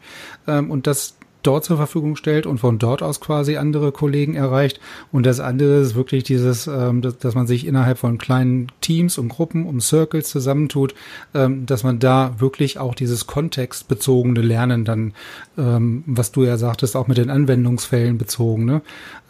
Ähm, 0.47 0.69
und 0.69 0.87
das 0.87 1.15
dort 1.43 1.65
zur 1.65 1.77
Verfügung 1.77 2.15
stellt 2.15 2.45
und 2.45 2.59
von 2.59 2.79
dort 2.79 3.03
aus 3.03 3.19
quasi 3.19 3.57
andere 3.57 3.91
Kollegen 3.91 4.35
erreicht. 4.35 4.79
Und 5.11 5.25
das 5.25 5.39
andere 5.39 5.79
ist 5.81 5.95
wirklich 5.95 6.23
dieses, 6.23 6.67
ähm, 6.67 7.01
dass, 7.01 7.17
dass 7.17 7.35
man 7.35 7.47
sich 7.47 7.67
innerhalb 7.67 7.97
von 7.97 8.17
kleinen 8.17 8.67
Teams 8.81 9.17
und 9.17 9.29
Gruppen, 9.29 9.65
um 9.65 9.81
Circles 9.81 10.29
zusammentut, 10.29 10.95
ähm, 11.33 11.65
dass 11.65 11.83
man 11.83 11.99
da 11.99 12.35
wirklich 12.39 12.79
auch 12.79 12.95
dieses 12.95 13.27
kontextbezogene 13.27 14.41
Lernen 14.41 14.85
dann, 14.85 15.13
ähm, 15.57 16.03
was 16.07 16.31
du 16.31 16.43
ja 16.43 16.57
sagtest, 16.57 16.95
auch 16.95 17.07
mit 17.07 17.17
den 17.17 17.29
Anwendungsfällen 17.29 18.17
bezogen, 18.17 18.65
ne? 18.65 18.81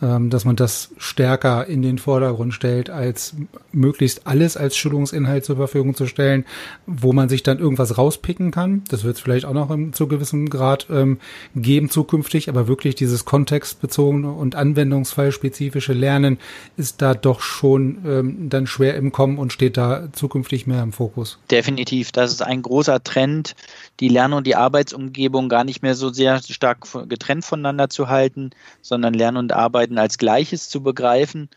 ähm, 0.02 0.30
dass 0.30 0.46
man 0.46 0.56
das 0.56 0.92
stärker 0.98 1.68
in 1.68 1.82
den 1.82 1.98
Vordergrund 1.98 2.54
stellt, 2.54 2.90
als 2.90 3.36
möglichst 3.72 4.28
alles 4.28 4.58
als 4.58 4.78
Schulungsinhalt 4.78 5.46
zur 5.46 5.56
Verfügung 5.56 5.96
zu 5.96 6.06
stellen, 6.06 6.46
wo 6.86 7.14
man 7.14 7.30
sich 7.30 7.44
dann 7.44 7.60
irgendwas 7.60 7.98
rauspicken 7.98 8.52
kann. 8.52 8.84
Das 8.90 9.04
wird 9.04 9.16
es 9.16 9.22
vielleicht 9.22 9.46
auch 9.46 9.54
noch 9.54 9.72
im, 9.72 9.94
zu 9.94 10.08
gewissem 10.08 10.50
Grad 10.50 10.88
ähm, 10.90 11.18
geben 11.56 11.90
zu 11.90 12.03
zukünftig, 12.04 12.50
aber 12.50 12.68
wirklich 12.68 12.96
dieses 12.96 13.24
kontextbezogene 13.24 14.30
und 14.30 14.56
anwendungsfallspezifische 14.56 15.94
Lernen 15.94 16.38
ist 16.76 17.02
da 17.02 17.14
doch 17.14 17.40
schon 17.40 18.04
ähm, 18.06 18.50
dann 18.50 18.68
schwer 18.68 18.96
im 18.96 19.14
Kommen 19.14 19.38
und 19.38 19.54
steht 19.54 19.78
da 19.78 20.10
zukünftig 20.12 20.68
mehr 20.68 20.84
im 20.84 20.92
Fokus. 20.92 21.40
Definitiv, 21.50 22.12
das 22.12 22.34
ist 22.34 22.42
ein 22.42 22.62
großer 22.62 23.02
Trend, 23.06 23.56
die 24.02 24.10
Lern- 24.10 24.34
und 24.34 24.46
die 24.46 24.58
Arbeitsumgebung 24.58 25.48
gar 25.48 25.64
nicht 25.64 25.82
mehr 25.82 25.96
so 25.96 26.12
sehr 26.12 26.42
stark 26.42 26.86
getrennt 27.08 27.46
voneinander 27.46 27.90
zu 27.90 28.10
halten, 28.10 28.50
sondern 28.82 29.14
Lernen 29.14 29.38
und 29.38 29.54
Arbeiten 29.54 29.98
als 29.98 30.18
Gleiches 30.18 30.68
zu 30.68 30.84
begreifen 30.84 31.48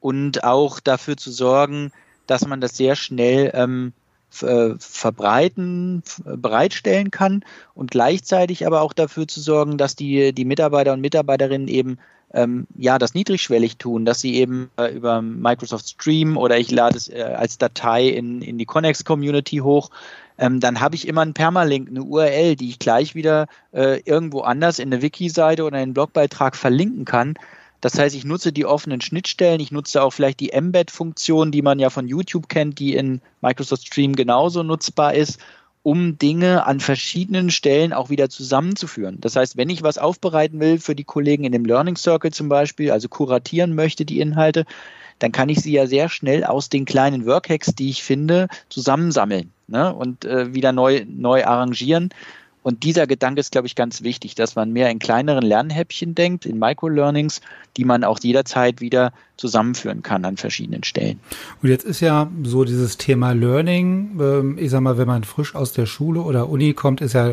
und 0.00 0.44
auch 0.44 0.80
dafür 0.80 1.18
zu 1.18 1.30
sorgen, 1.30 1.92
dass 2.26 2.46
man 2.46 2.62
das 2.62 2.74
sehr 2.74 2.96
schnell 2.96 3.50
ähm, 3.52 3.92
äh, 4.42 4.74
verbreiten, 4.78 6.02
bereitstellen 6.24 7.10
kann 7.10 7.44
und 7.74 7.90
gleichzeitig 7.90 8.66
aber 8.66 8.82
auch 8.82 8.92
dafür 8.92 9.28
zu 9.28 9.40
sorgen, 9.40 9.78
dass 9.78 9.96
die, 9.96 10.32
die 10.32 10.44
Mitarbeiter 10.44 10.92
und 10.92 11.00
Mitarbeiterinnen 11.00 11.68
eben 11.68 11.98
ähm, 12.32 12.66
ja 12.76 12.98
das 12.98 13.14
niedrigschwellig 13.14 13.76
tun, 13.76 14.04
dass 14.04 14.20
sie 14.20 14.36
eben 14.36 14.70
äh, 14.78 14.94
über 14.94 15.20
Microsoft 15.22 15.88
Stream 15.88 16.36
oder 16.36 16.58
ich 16.58 16.70
lade 16.70 16.96
es 16.96 17.08
äh, 17.08 17.22
als 17.22 17.58
Datei 17.58 18.08
in, 18.08 18.42
in 18.42 18.58
die 18.58 18.66
Connex 18.66 19.04
Community 19.04 19.58
hoch, 19.58 19.90
ähm, 20.38 20.60
dann 20.60 20.80
habe 20.80 20.94
ich 20.94 21.06
immer 21.06 21.22
einen 21.22 21.34
Permalink, 21.34 21.88
eine 21.88 22.02
URL, 22.02 22.56
die 22.56 22.70
ich 22.70 22.78
gleich 22.78 23.14
wieder 23.14 23.46
äh, 23.72 24.00
irgendwo 24.04 24.40
anders 24.40 24.78
in 24.78 24.92
eine 24.92 25.02
Wiki-Seite 25.02 25.64
oder 25.64 25.76
in 25.76 25.82
einen 25.82 25.94
Blogbeitrag 25.94 26.56
verlinken 26.56 27.04
kann, 27.04 27.34
das 27.80 27.98
heißt, 27.98 28.14
ich 28.14 28.24
nutze 28.24 28.52
die 28.52 28.66
offenen 28.66 29.00
Schnittstellen, 29.00 29.60
ich 29.60 29.72
nutze 29.72 30.02
auch 30.02 30.10
vielleicht 30.10 30.40
die 30.40 30.52
Embed-Funktion, 30.52 31.50
die 31.50 31.62
man 31.62 31.78
ja 31.78 31.90
von 31.90 32.06
YouTube 32.06 32.48
kennt, 32.48 32.78
die 32.78 32.94
in 32.94 33.20
Microsoft 33.40 33.86
Stream 33.86 34.14
genauso 34.14 34.62
nutzbar 34.62 35.14
ist, 35.14 35.38
um 35.82 36.18
Dinge 36.18 36.66
an 36.66 36.80
verschiedenen 36.80 37.50
Stellen 37.50 37.92
auch 37.92 38.10
wieder 38.10 38.28
zusammenzuführen. 38.28 39.18
Das 39.20 39.36
heißt, 39.36 39.56
wenn 39.56 39.70
ich 39.70 39.82
was 39.82 39.96
aufbereiten 39.96 40.60
will 40.60 40.78
für 40.78 40.94
die 40.94 41.04
Kollegen 41.04 41.44
in 41.44 41.52
dem 41.52 41.64
Learning 41.64 41.96
Circle 41.96 42.32
zum 42.32 42.50
Beispiel, 42.50 42.90
also 42.90 43.08
kuratieren 43.08 43.74
möchte 43.74 44.04
die 44.04 44.20
Inhalte, 44.20 44.66
dann 45.18 45.32
kann 45.32 45.48
ich 45.48 45.60
sie 45.60 45.72
ja 45.72 45.86
sehr 45.86 46.08
schnell 46.08 46.44
aus 46.44 46.68
den 46.68 46.84
kleinen 46.84 47.26
Workhacks, 47.26 47.74
die 47.74 47.90
ich 47.90 48.02
finde, 48.02 48.48
zusammensammeln 48.68 49.52
ne? 49.68 49.94
und 49.94 50.24
äh, 50.24 50.54
wieder 50.54 50.72
neu, 50.72 51.04
neu 51.08 51.44
arrangieren. 51.44 52.10
Und 52.62 52.82
dieser 52.84 53.06
Gedanke 53.06 53.40
ist, 53.40 53.52
glaube 53.52 53.66
ich, 53.66 53.74
ganz 53.74 54.02
wichtig, 54.02 54.34
dass 54.34 54.54
man 54.54 54.72
mehr 54.72 54.90
in 54.90 54.98
kleineren 54.98 55.42
Lernhäppchen 55.42 56.14
denkt, 56.14 56.44
in 56.44 56.58
Microlearnings, 56.58 57.40
die 57.76 57.84
man 57.84 58.04
auch 58.04 58.18
jederzeit 58.20 58.80
wieder 58.80 59.12
zusammenführen 59.36 60.02
kann 60.02 60.24
an 60.24 60.36
verschiedenen 60.36 60.84
Stellen. 60.84 61.20
Und 61.62 61.70
jetzt 61.70 61.84
ist 61.84 62.00
ja 62.00 62.30
so 62.42 62.64
dieses 62.64 62.98
Thema 62.98 63.32
Learning, 63.32 64.18
ähm, 64.20 64.58
ich 64.58 64.70
sag 64.70 64.82
mal, 64.82 64.98
wenn 64.98 65.06
man 65.06 65.24
frisch 65.24 65.54
aus 65.54 65.72
der 65.72 65.86
Schule 65.86 66.20
oder 66.20 66.48
Uni 66.50 66.74
kommt, 66.74 67.00
ist 67.00 67.14
ja 67.14 67.32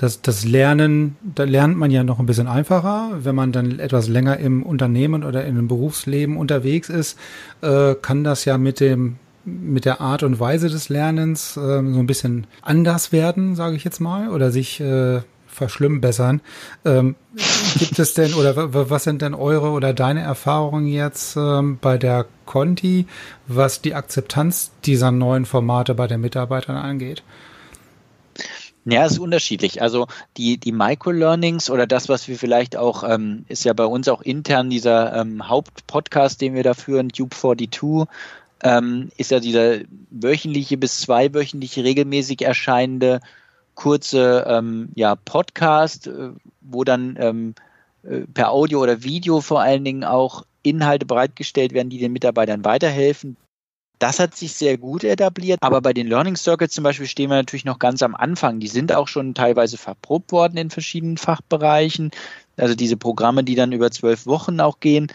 das, 0.00 0.22
das 0.22 0.44
Lernen, 0.44 1.16
da 1.22 1.44
lernt 1.44 1.76
man 1.76 1.90
ja 1.90 2.04
noch 2.04 2.18
ein 2.20 2.26
bisschen 2.26 2.48
einfacher. 2.48 3.18
Wenn 3.22 3.34
man 3.34 3.52
dann 3.52 3.78
etwas 3.80 4.08
länger 4.08 4.38
im 4.38 4.62
Unternehmen 4.62 5.24
oder 5.24 5.44
in 5.44 5.58
einem 5.58 5.68
Berufsleben 5.68 6.38
unterwegs 6.38 6.88
ist, 6.88 7.18
äh, 7.60 7.94
kann 7.94 8.24
das 8.24 8.46
ja 8.46 8.56
mit 8.56 8.80
dem 8.80 9.16
mit 9.44 9.84
der 9.84 10.00
Art 10.00 10.22
und 10.22 10.38
Weise 10.38 10.68
des 10.68 10.88
Lernens 10.88 11.56
äh, 11.56 11.60
so 11.60 11.98
ein 11.98 12.06
bisschen 12.06 12.46
anders 12.62 13.12
werden, 13.12 13.56
sage 13.56 13.76
ich 13.76 13.84
jetzt 13.84 14.00
mal, 14.00 14.28
oder 14.30 14.50
sich 14.50 14.80
äh, 14.80 15.20
verschlimmbessern. 15.46 16.40
Ähm, 16.84 17.16
gibt 17.78 17.98
es 17.98 18.14
denn 18.14 18.34
oder 18.34 18.54
was 18.88 19.04
sind 19.04 19.22
denn 19.22 19.34
eure 19.34 19.70
oder 19.70 19.92
deine 19.92 20.20
Erfahrungen 20.20 20.86
jetzt 20.86 21.36
ähm, 21.36 21.78
bei 21.80 21.98
der 21.98 22.26
Conti, 22.46 23.06
was 23.46 23.82
die 23.82 23.94
Akzeptanz 23.94 24.70
dieser 24.84 25.10
neuen 25.10 25.44
Formate 25.44 25.94
bei 25.94 26.06
den 26.06 26.20
Mitarbeitern 26.20 26.76
angeht? 26.76 27.22
Ja, 28.86 29.04
es 29.04 29.12
ist 29.12 29.18
unterschiedlich. 29.18 29.82
Also 29.82 30.06
die, 30.36 30.58
die 30.58 30.72
Microlearnings 30.72 31.68
oder 31.68 31.86
das, 31.86 32.08
was 32.08 32.28
wir 32.28 32.38
vielleicht 32.38 32.76
auch, 32.76 33.04
ähm, 33.04 33.44
ist 33.48 33.64
ja 33.64 33.74
bei 33.74 33.84
uns 33.84 34.08
auch 34.08 34.22
intern 34.22 34.70
dieser 34.70 35.14
ähm, 35.14 35.46
Hauptpodcast, 35.48 36.40
den 36.40 36.54
wir 36.54 36.62
da 36.62 36.72
führen, 36.72 37.10
Tube 37.10 37.34
42, 37.34 38.08
ähm, 38.62 39.10
ist 39.16 39.30
ja 39.30 39.40
dieser 39.40 39.78
wöchentliche 40.10 40.76
bis 40.76 41.00
zweiwöchentlich 41.00 41.78
regelmäßig 41.78 42.42
erscheinende 42.42 43.20
kurze 43.74 44.44
ähm, 44.46 44.90
ja, 44.94 45.16
Podcast, 45.16 46.06
äh, 46.06 46.30
wo 46.60 46.84
dann 46.84 47.16
ähm, 47.18 47.54
äh, 48.02 48.20
per 48.32 48.50
Audio 48.50 48.82
oder 48.82 49.02
Video 49.02 49.40
vor 49.40 49.60
allen 49.60 49.84
Dingen 49.84 50.04
auch 50.04 50.44
Inhalte 50.62 51.06
bereitgestellt 51.06 51.72
werden, 51.72 51.88
die 51.88 51.98
den 51.98 52.12
Mitarbeitern 52.12 52.64
weiterhelfen. 52.64 53.36
Das 53.98 54.18
hat 54.18 54.34
sich 54.34 54.54
sehr 54.54 54.78
gut 54.78 55.04
etabliert, 55.04 55.58
aber 55.60 55.82
bei 55.82 55.92
den 55.92 56.06
Learning 56.06 56.36
Circles 56.36 56.72
zum 56.72 56.84
Beispiel 56.84 57.06
stehen 57.06 57.28
wir 57.28 57.36
natürlich 57.36 57.66
noch 57.66 57.78
ganz 57.78 58.02
am 58.02 58.14
Anfang. 58.14 58.58
Die 58.58 58.68
sind 58.68 58.94
auch 58.94 59.08
schon 59.08 59.34
teilweise 59.34 59.76
verprobt 59.76 60.32
worden 60.32 60.56
in 60.56 60.70
verschiedenen 60.70 61.18
Fachbereichen. 61.18 62.10
Also 62.56 62.74
diese 62.74 62.96
Programme, 62.96 63.44
die 63.44 63.54
dann 63.54 63.72
über 63.72 63.90
zwölf 63.90 64.26
Wochen 64.26 64.60
auch 64.60 64.80
gehen 64.80 65.08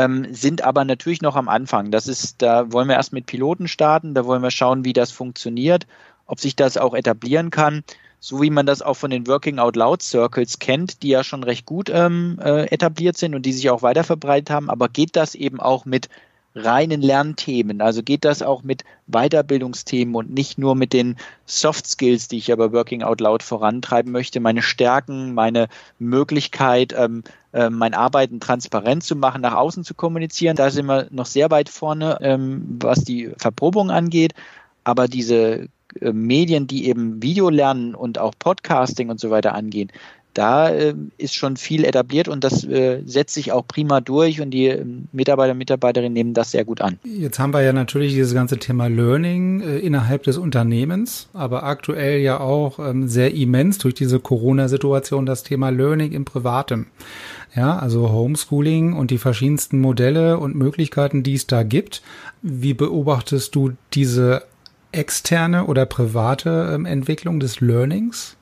ähm, 0.00 0.26
sind 0.30 0.62
aber 0.62 0.84
natürlich 0.84 1.22
noch 1.22 1.36
am 1.36 1.48
Anfang. 1.48 1.90
Das 1.90 2.08
ist, 2.08 2.42
da 2.42 2.72
wollen 2.72 2.88
wir 2.88 2.96
erst 2.96 3.12
mit 3.12 3.26
Piloten 3.26 3.68
starten, 3.68 4.14
da 4.14 4.24
wollen 4.24 4.42
wir 4.42 4.50
schauen, 4.50 4.84
wie 4.84 4.92
das 4.92 5.10
funktioniert, 5.10 5.86
ob 6.26 6.40
sich 6.40 6.56
das 6.56 6.76
auch 6.76 6.94
etablieren 6.94 7.50
kann, 7.50 7.84
so 8.18 8.40
wie 8.42 8.50
man 8.50 8.66
das 8.66 8.82
auch 8.82 8.94
von 8.94 9.10
den 9.10 9.26
Working 9.26 9.58
Out 9.58 9.76
Loud 9.76 10.02
Circles 10.02 10.58
kennt, 10.58 11.02
die 11.02 11.08
ja 11.08 11.24
schon 11.24 11.42
recht 11.42 11.66
gut 11.66 11.90
ähm, 11.92 12.38
äh, 12.42 12.64
etabliert 12.66 13.16
sind 13.16 13.34
und 13.34 13.46
die 13.46 13.52
sich 13.52 13.70
auch 13.70 13.82
weiter 13.82 14.04
verbreitet 14.04 14.50
haben. 14.50 14.70
Aber 14.70 14.88
geht 14.88 15.16
das 15.16 15.34
eben 15.34 15.60
auch 15.60 15.84
mit 15.84 16.08
reinen 16.54 17.00
Lernthemen. 17.00 17.80
Also 17.80 18.02
geht 18.02 18.24
das 18.24 18.42
auch 18.42 18.62
mit 18.62 18.84
Weiterbildungsthemen 19.06 20.14
und 20.14 20.30
nicht 20.30 20.58
nur 20.58 20.74
mit 20.74 20.92
den 20.92 21.16
Soft 21.46 21.86
Skills, 21.86 22.28
die 22.28 22.38
ich 22.38 22.48
ja 22.48 22.56
bei 22.56 22.72
Working 22.72 23.02
Out 23.02 23.20
Loud 23.20 23.42
vorantreiben 23.42 24.12
möchte, 24.12 24.40
meine 24.40 24.62
Stärken, 24.62 25.34
meine 25.34 25.68
Möglichkeit, 25.98 26.94
ähm, 26.96 27.22
äh, 27.52 27.70
mein 27.70 27.94
Arbeiten 27.94 28.40
transparent 28.40 29.04
zu 29.04 29.16
machen, 29.16 29.42
nach 29.42 29.54
außen 29.54 29.84
zu 29.84 29.94
kommunizieren. 29.94 30.56
Da 30.56 30.70
sind 30.70 30.86
wir 30.86 31.06
noch 31.10 31.26
sehr 31.26 31.50
weit 31.50 31.68
vorne, 31.68 32.18
ähm, 32.20 32.78
was 32.80 33.04
die 33.04 33.30
Verprobung 33.36 33.90
angeht. 33.90 34.34
Aber 34.82 35.06
diese 35.06 35.68
äh, 36.00 36.12
Medien, 36.12 36.66
die 36.66 36.86
eben 36.86 37.22
Video 37.22 37.50
lernen 37.50 37.94
und 37.94 38.18
auch 38.18 38.34
Podcasting 38.38 39.10
und 39.10 39.20
so 39.20 39.30
weiter 39.30 39.54
angehen, 39.54 39.90
da 40.34 40.70
äh, 40.70 40.94
ist 41.18 41.34
schon 41.34 41.56
viel 41.56 41.84
etabliert 41.84 42.28
und 42.28 42.44
das 42.44 42.64
äh, 42.64 43.02
setzt 43.04 43.34
sich 43.34 43.52
auch 43.52 43.66
prima 43.66 44.00
durch 44.00 44.40
und 44.40 44.50
die 44.50 44.68
äh, 44.68 44.84
Mitarbeiter 45.12 45.52
und 45.52 45.58
Mitarbeiterinnen 45.58 46.12
nehmen 46.12 46.34
das 46.34 46.50
sehr 46.52 46.64
gut 46.64 46.80
an. 46.80 46.98
Jetzt 47.04 47.38
haben 47.38 47.52
wir 47.52 47.62
ja 47.62 47.72
natürlich 47.72 48.14
dieses 48.14 48.34
ganze 48.34 48.58
Thema 48.58 48.88
Learning 48.88 49.60
äh, 49.60 49.78
innerhalb 49.78 50.22
des 50.22 50.38
Unternehmens, 50.38 51.28
aber 51.32 51.64
aktuell 51.64 52.20
ja 52.20 52.40
auch 52.40 52.78
ähm, 52.78 53.08
sehr 53.08 53.34
immens 53.34 53.78
durch 53.78 53.94
diese 53.94 54.20
Corona-Situation 54.20 55.26
das 55.26 55.42
Thema 55.42 55.70
Learning 55.70 56.12
im 56.12 56.24
Privaten. 56.24 56.86
Ja, 57.54 57.78
also 57.78 58.10
Homeschooling 58.10 58.92
und 58.92 59.10
die 59.10 59.18
verschiedensten 59.18 59.80
Modelle 59.80 60.38
und 60.38 60.54
Möglichkeiten, 60.54 61.24
die 61.24 61.34
es 61.34 61.48
da 61.48 61.64
gibt. 61.64 62.02
Wie 62.42 62.74
beobachtest 62.74 63.54
du 63.56 63.72
diese 63.92 64.44
externe 64.92 65.66
oder 65.66 65.86
private 65.86 66.70
ähm, 66.72 66.86
Entwicklung 66.86 67.40
des 67.40 67.60
Learnings? 67.60 68.36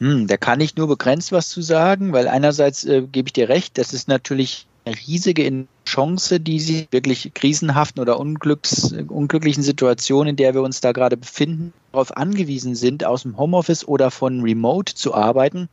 Hm, 0.00 0.26
da 0.26 0.36
kann 0.36 0.60
ich 0.60 0.76
nur 0.76 0.86
begrenzt 0.86 1.32
was 1.32 1.48
zu 1.48 1.60
sagen, 1.60 2.12
weil 2.12 2.28
einerseits 2.28 2.84
äh, 2.84 3.02
gebe 3.02 3.28
ich 3.28 3.32
dir 3.32 3.48
recht, 3.48 3.78
das 3.78 3.92
ist 3.92 4.08
natürlich 4.08 4.66
riesige 4.86 5.66
Chance, 5.84 6.40
die 6.40 6.60
sie 6.60 6.88
wirklich 6.90 7.32
krisenhaften 7.34 8.00
oder 8.00 8.18
unglücks, 8.18 8.92
unglücklichen 9.08 9.62
Situationen, 9.62 10.30
in 10.30 10.36
der 10.36 10.54
wir 10.54 10.62
uns 10.62 10.80
da 10.80 10.92
gerade 10.92 11.16
befinden, 11.16 11.72
darauf 11.92 12.16
angewiesen 12.16 12.74
sind, 12.74 13.04
aus 13.04 13.22
dem 13.22 13.36
Homeoffice 13.36 13.86
oder 13.86 14.10
von 14.10 14.40
Remote 14.40 14.94
zu 14.94 15.14
arbeiten 15.14 15.68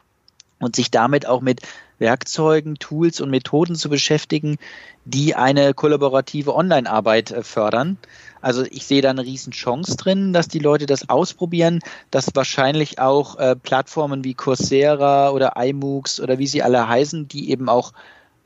und 0.66 0.76
sich 0.76 0.92
damit 0.92 1.26
auch 1.26 1.42
mit 1.42 1.62
Werkzeugen, 2.00 2.76
Tools 2.76 3.22
und 3.22 3.30
Methoden 3.30 3.76
zu 3.76 3.90
beschäftigen, 3.90 4.58
die 5.06 5.36
eine 5.36 5.74
kollaborative 5.74 6.54
Online-Arbeit 6.54 7.32
äh, 7.32 7.44
fördern. 7.44 7.98
Also 8.42 8.64
ich 8.70 8.86
sehe 8.86 9.02
da 9.02 9.12
eine 9.12 9.24
riesen 9.24 9.54
Chance 9.54 9.96
drin, 9.96 10.34
dass 10.34 10.48
die 10.48 10.60
Leute 10.60 10.86
das 10.86 11.10
ausprobieren, 11.10 11.80
dass 12.12 12.36
wahrscheinlich 12.36 13.00
auch 13.00 13.38
äh, 13.38 13.56
Plattformen 13.56 14.24
wie 14.24 14.34
Coursera 14.34 15.30
oder 15.30 15.54
iMoocs 15.56 16.20
oder 16.20 16.38
wie 16.38 16.48
sie 16.48 16.62
alle 16.62 16.88
heißen, 16.88 17.28
die 17.28 17.50
eben 17.50 17.70
auch 17.70 17.94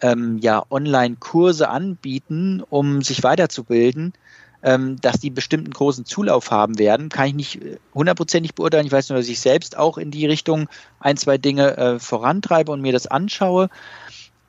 ähm, 0.01 0.37
ja 0.39 0.63
Online-Kurse 0.69 1.69
anbieten, 1.69 2.63
um 2.69 3.01
sich 3.01 3.23
weiterzubilden, 3.23 4.13
dass 4.61 5.19
die 5.19 5.29
bestimmten 5.29 5.71
großen 5.71 6.05
Zulauf 6.05 6.51
haben 6.51 6.79
werden, 6.79 7.09
kann 7.09 7.27
ich 7.27 7.33
nicht 7.33 7.63
äh, 7.63 7.77
hundertprozentig 7.93 8.55
beurteilen. 8.55 8.85
Ich 8.85 8.91
weiß 8.91 9.09
nur, 9.09 9.17
dass 9.17 9.29
ich 9.29 9.39
selbst 9.39 9.77
auch 9.77 9.97
in 9.97 10.11
die 10.11 10.25
Richtung 10.25 10.67
ein, 10.99 11.15
zwei 11.15 11.37
Dinge 11.37 11.77
äh, 11.77 11.99
vorantreibe 11.99 12.71
und 12.71 12.81
mir 12.81 12.91
das 12.91 13.07
anschaue. 13.07 13.69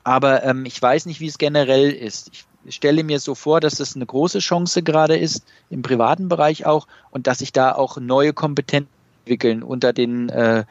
Aber 0.03 0.43
ähm, 0.43 0.65
ich 0.65 0.81
weiß 0.81 1.05
nicht, 1.05 1.19
wie 1.19 1.27
es 1.27 1.37
generell 1.37 1.91
ist. 1.91 2.31
Ich 2.65 2.75
stelle 2.75 3.03
mir 3.03 3.19
so 3.19 3.35
vor, 3.35 3.59
dass 3.59 3.75
das 3.75 3.95
eine 3.95 4.05
große 4.05 4.39
Chance 4.39 4.83
gerade 4.83 5.15
ist, 5.15 5.43
im 5.69 5.81
privaten 5.81 6.27
Bereich 6.27 6.65
auch, 6.65 6.87
und 7.11 7.27
dass 7.27 7.39
sich 7.39 7.53
da 7.53 7.71
auch 7.71 7.97
neue 7.97 8.33
Kompetenzen 8.33 8.89
entwickeln 9.23 9.63
unter 9.63 9.93
den 9.93 10.29
äh, 10.29 10.65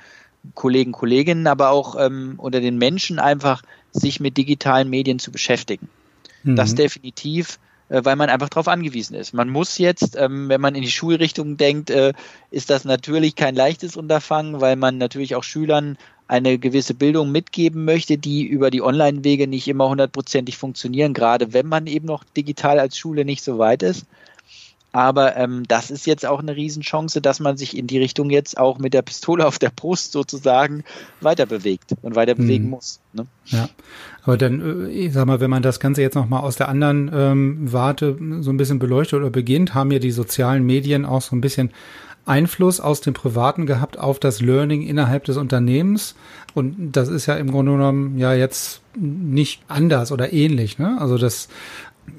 Kollegen, 0.54 0.92
Kolleginnen, 0.92 1.46
aber 1.46 1.70
auch 1.70 1.96
ähm, 1.98 2.34
unter 2.36 2.60
den 2.60 2.78
Menschen 2.78 3.18
einfach, 3.18 3.62
sich 3.92 4.20
mit 4.20 4.36
digitalen 4.36 4.88
Medien 4.88 5.18
zu 5.18 5.32
beschäftigen. 5.32 5.88
Mhm. 6.44 6.56
Das 6.56 6.74
definitiv, 6.74 7.58
weil 7.90 8.16
man 8.16 8.30
einfach 8.30 8.48
darauf 8.48 8.68
angewiesen 8.68 9.14
ist. 9.14 9.34
Man 9.34 9.48
muss 9.50 9.78
jetzt, 9.78 10.16
ähm, 10.16 10.48
wenn 10.48 10.60
man 10.60 10.74
in 10.74 10.82
die 10.82 10.90
Schulrichtung 10.90 11.56
denkt, 11.56 11.90
äh, 11.90 12.12
ist 12.50 12.70
das 12.70 12.84
natürlich 12.84 13.34
kein 13.34 13.54
leichtes 13.54 13.96
Unterfangen, 13.96 14.60
weil 14.60 14.76
man 14.76 14.96
natürlich 14.98 15.34
auch 15.34 15.42
Schülern 15.42 15.98
eine 16.28 16.58
gewisse 16.58 16.94
Bildung 16.94 17.32
mitgeben 17.32 17.84
möchte, 17.84 18.16
die 18.16 18.44
über 18.44 18.70
die 18.70 18.82
Online-Wege 18.82 19.48
nicht 19.48 19.66
immer 19.66 19.88
hundertprozentig 19.88 20.56
funktionieren, 20.56 21.12
gerade 21.12 21.52
wenn 21.52 21.66
man 21.66 21.88
eben 21.88 22.06
noch 22.06 22.22
digital 22.22 22.78
als 22.78 22.96
Schule 22.96 23.24
nicht 23.24 23.42
so 23.42 23.58
weit 23.58 23.82
ist. 23.82 24.06
Aber 24.92 25.36
ähm, 25.36 25.62
das 25.68 25.90
ist 25.90 26.06
jetzt 26.06 26.26
auch 26.26 26.40
eine 26.40 26.56
Riesenchance, 26.56 27.20
dass 27.20 27.38
man 27.38 27.56
sich 27.56 27.76
in 27.76 27.86
die 27.86 27.98
Richtung 27.98 28.30
jetzt 28.30 28.58
auch 28.58 28.78
mit 28.78 28.92
der 28.92 29.02
Pistole 29.02 29.46
auf 29.46 29.58
der 29.58 29.70
Brust 29.70 30.12
sozusagen 30.12 30.82
weiter 31.20 31.46
bewegt 31.46 31.94
und 32.02 32.16
weiter 32.16 32.34
bewegen 32.34 32.64
mhm. 32.64 32.70
muss. 32.70 33.00
Ne? 33.12 33.26
Ja, 33.46 33.68
aber 34.24 34.36
dann, 34.36 34.86
äh, 34.86 34.90
ich 34.90 35.12
sag 35.12 35.26
mal, 35.26 35.40
wenn 35.40 35.50
man 35.50 35.62
das 35.62 35.78
Ganze 35.78 36.02
jetzt 36.02 36.14
nochmal 36.14 36.40
aus 36.40 36.56
der 36.56 36.68
anderen 36.68 37.10
ähm, 37.14 37.72
Warte 37.72 38.16
so 38.40 38.50
ein 38.50 38.56
bisschen 38.56 38.80
beleuchtet 38.80 39.20
oder 39.20 39.30
beginnt, 39.30 39.74
haben 39.74 39.92
ja 39.92 40.00
die 40.00 40.10
sozialen 40.10 40.64
Medien 40.64 41.04
auch 41.04 41.22
so 41.22 41.36
ein 41.36 41.40
bisschen 41.40 41.70
Einfluss 42.26 42.80
aus 42.80 43.00
dem 43.00 43.14
Privaten 43.14 43.66
gehabt 43.66 43.98
auf 43.98 44.18
das 44.18 44.40
Learning 44.40 44.82
innerhalb 44.82 45.24
des 45.24 45.36
Unternehmens. 45.36 46.14
Und 46.54 46.92
das 46.92 47.08
ist 47.08 47.26
ja 47.26 47.34
im 47.34 47.50
Grunde 47.50 47.72
genommen 47.72 48.18
ja 48.18 48.34
jetzt 48.34 48.82
nicht 48.96 49.62
anders 49.68 50.12
oder 50.12 50.32
ähnlich. 50.32 50.78
Ne? 50.78 50.96
Also 51.00 51.16
das 51.16 51.48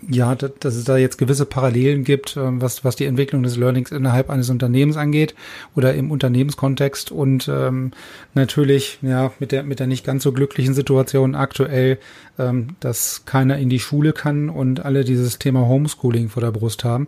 ja, 0.09 0.35
dass 0.35 0.75
es 0.75 0.83
da 0.83 0.97
jetzt 0.97 1.17
gewisse 1.17 1.45
Parallelen 1.45 2.03
gibt, 2.03 2.37
ähm, 2.37 2.61
was, 2.61 2.83
was 2.83 2.95
die 2.95 3.05
Entwicklung 3.05 3.43
des 3.43 3.57
Learnings 3.57 3.91
innerhalb 3.91 4.29
eines 4.29 4.49
Unternehmens 4.49 4.97
angeht 4.97 5.35
oder 5.75 5.93
im 5.93 6.11
Unternehmenskontext 6.11 7.11
und 7.11 7.47
ähm, 7.47 7.91
natürlich 8.33 8.99
ja 9.01 9.31
mit 9.39 9.51
der 9.51 9.63
mit 9.63 9.79
der 9.79 9.87
nicht 9.87 10.05
ganz 10.05 10.23
so 10.23 10.31
glücklichen 10.31 10.73
Situation 10.73 11.35
aktuell, 11.35 11.97
ähm, 12.39 12.75
dass 12.79 13.25
keiner 13.25 13.57
in 13.57 13.69
die 13.69 13.79
Schule 13.79 14.13
kann 14.13 14.49
und 14.49 14.83
alle 14.85 15.03
dieses 15.03 15.39
Thema 15.39 15.67
Homeschooling 15.67 16.29
vor 16.29 16.41
der 16.41 16.51
Brust 16.51 16.83
haben. 16.83 17.07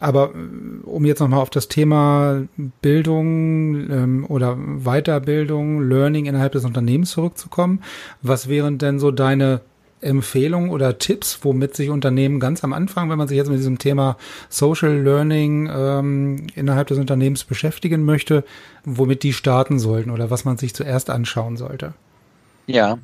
Aber 0.00 0.34
äh, 0.34 0.86
um 0.86 1.04
jetzt 1.04 1.20
nochmal 1.20 1.40
auf 1.40 1.50
das 1.50 1.68
Thema 1.68 2.42
Bildung 2.82 3.90
ähm, 3.90 4.26
oder 4.28 4.56
Weiterbildung, 4.56 5.88
Learning 5.88 6.26
innerhalb 6.26 6.52
des 6.52 6.64
Unternehmens 6.64 7.10
zurückzukommen, 7.10 7.82
was 8.22 8.48
wären 8.48 8.78
denn 8.78 8.98
so 8.98 9.10
deine 9.10 9.60
Empfehlungen 10.00 10.70
oder 10.70 10.98
Tipps, 10.98 11.40
womit 11.42 11.76
sich 11.76 11.90
Unternehmen 11.90 12.40
ganz 12.40 12.64
am 12.64 12.72
Anfang, 12.72 13.10
wenn 13.10 13.18
man 13.18 13.28
sich 13.28 13.36
jetzt 13.36 13.48
mit 13.48 13.58
diesem 13.58 13.78
Thema 13.78 14.16
Social 14.48 14.96
Learning 15.02 15.68
ähm, 15.72 16.46
innerhalb 16.54 16.88
des 16.88 16.98
Unternehmens 16.98 17.44
beschäftigen 17.44 18.04
möchte, 18.04 18.44
womit 18.84 19.22
die 19.22 19.32
starten 19.32 19.78
sollten 19.78 20.10
oder 20.10 20.30
was 20.30 20.44
man 20.44 20.58
sich 20.58 20.74
zuerst 20.74 21.10
anschauen 21.10 21.56
sollte? 21.56 21.94
Ja, 22.66 22.98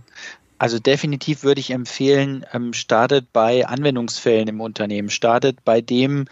also 0.58 0.78
definitiv 0.78 1.42
würde 1.42 1.60
ich 1.60 1.70
empfehlen, 1.70 2.46
ähm, 2.52 2.72
startet 2.72 3.32
bei 3.32 3.66
Anwendungsfällen 3.66 4.48
im 4.48 4.60
Unternehmen, 4.60 5.10
startet 5.10 5.64
bei 5.64 5.80
dem, 5.80 6.26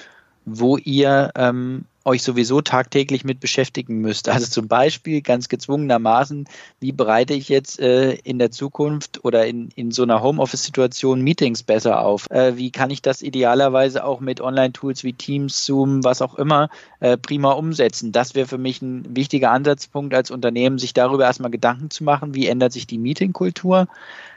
wo 0.44 0.76
ihr 0.76 1.30
ähm, 1.36 1.84
euch 2.04 2.22
sowieso 2.22 2.60
tagtäglich 2.60 3.24
mit 3.24 3.40
beschäftigen 3.40 4.00
müsst. 4.00 4.28
Also 4.28 4.46
zum 4.46 4.68
Beispiel 4.68 5.22
ganz 5.22 5.48
gezwungenermaßen, 5.48 6.48
wie 6.80 6.92
bereite 6.92 7.34
ich 7.34 7.48
jetzt 7.48 7.80
äh, 7.80 8.12
in 8.12 8.38
der 8.38 8.50
Zukunft 8.50 9.24
oder 9.24 9.46
in, 9.46 9.70
in 9.74 9.90
so 9.90 10.02
einer 10.02 10.22
Homeoffice-Situation 10.22 11.20
Meetings 11.20 11.62
besser 11.62 12.00
auf? 12.00 12.30
Äh, 12.30 12.56
wie 12.56 12.70
kann 12.70 12.90
ich 12.90 13.02
das 13.02 13.22
idealerweise 13.22 14.04
auch 14.04 14.20
mit 14.20 14.40
Online-Tools 14.40 15.04
wie 15.04 15.12
Teams, 15.12 15.64
Zoom, 15.64 16.04
was 16.04 16.22
auch 16.22 16.34
immer, 16.34 16.68
äh, 17.00 17.16
prima 17.16 17.52
umsetzen? 17.52 18.12
Das 18.12 18.34
wäre 18.34 18.46
für 18.46 18.58
mich 18.58 18.82
ein 18.82 19.16
wichtiger 19.16 19.50
Ansatzpunkt 19.50 20.14
als 20.14 20.30
Unternehmen, 20.30 20.78
sich 20.78 20.94
darüber 20.94 21.24
erstmal 21.24 21.50
Gedanken 21.50 21.90
zu 21.90 22.04
machen, 22.04 22.34
wie 22.34 22.46
ändert 22.46 22.72
sich 22.72 22.86
die 22.86 22.98
Meetingkultur? 22.98 23.88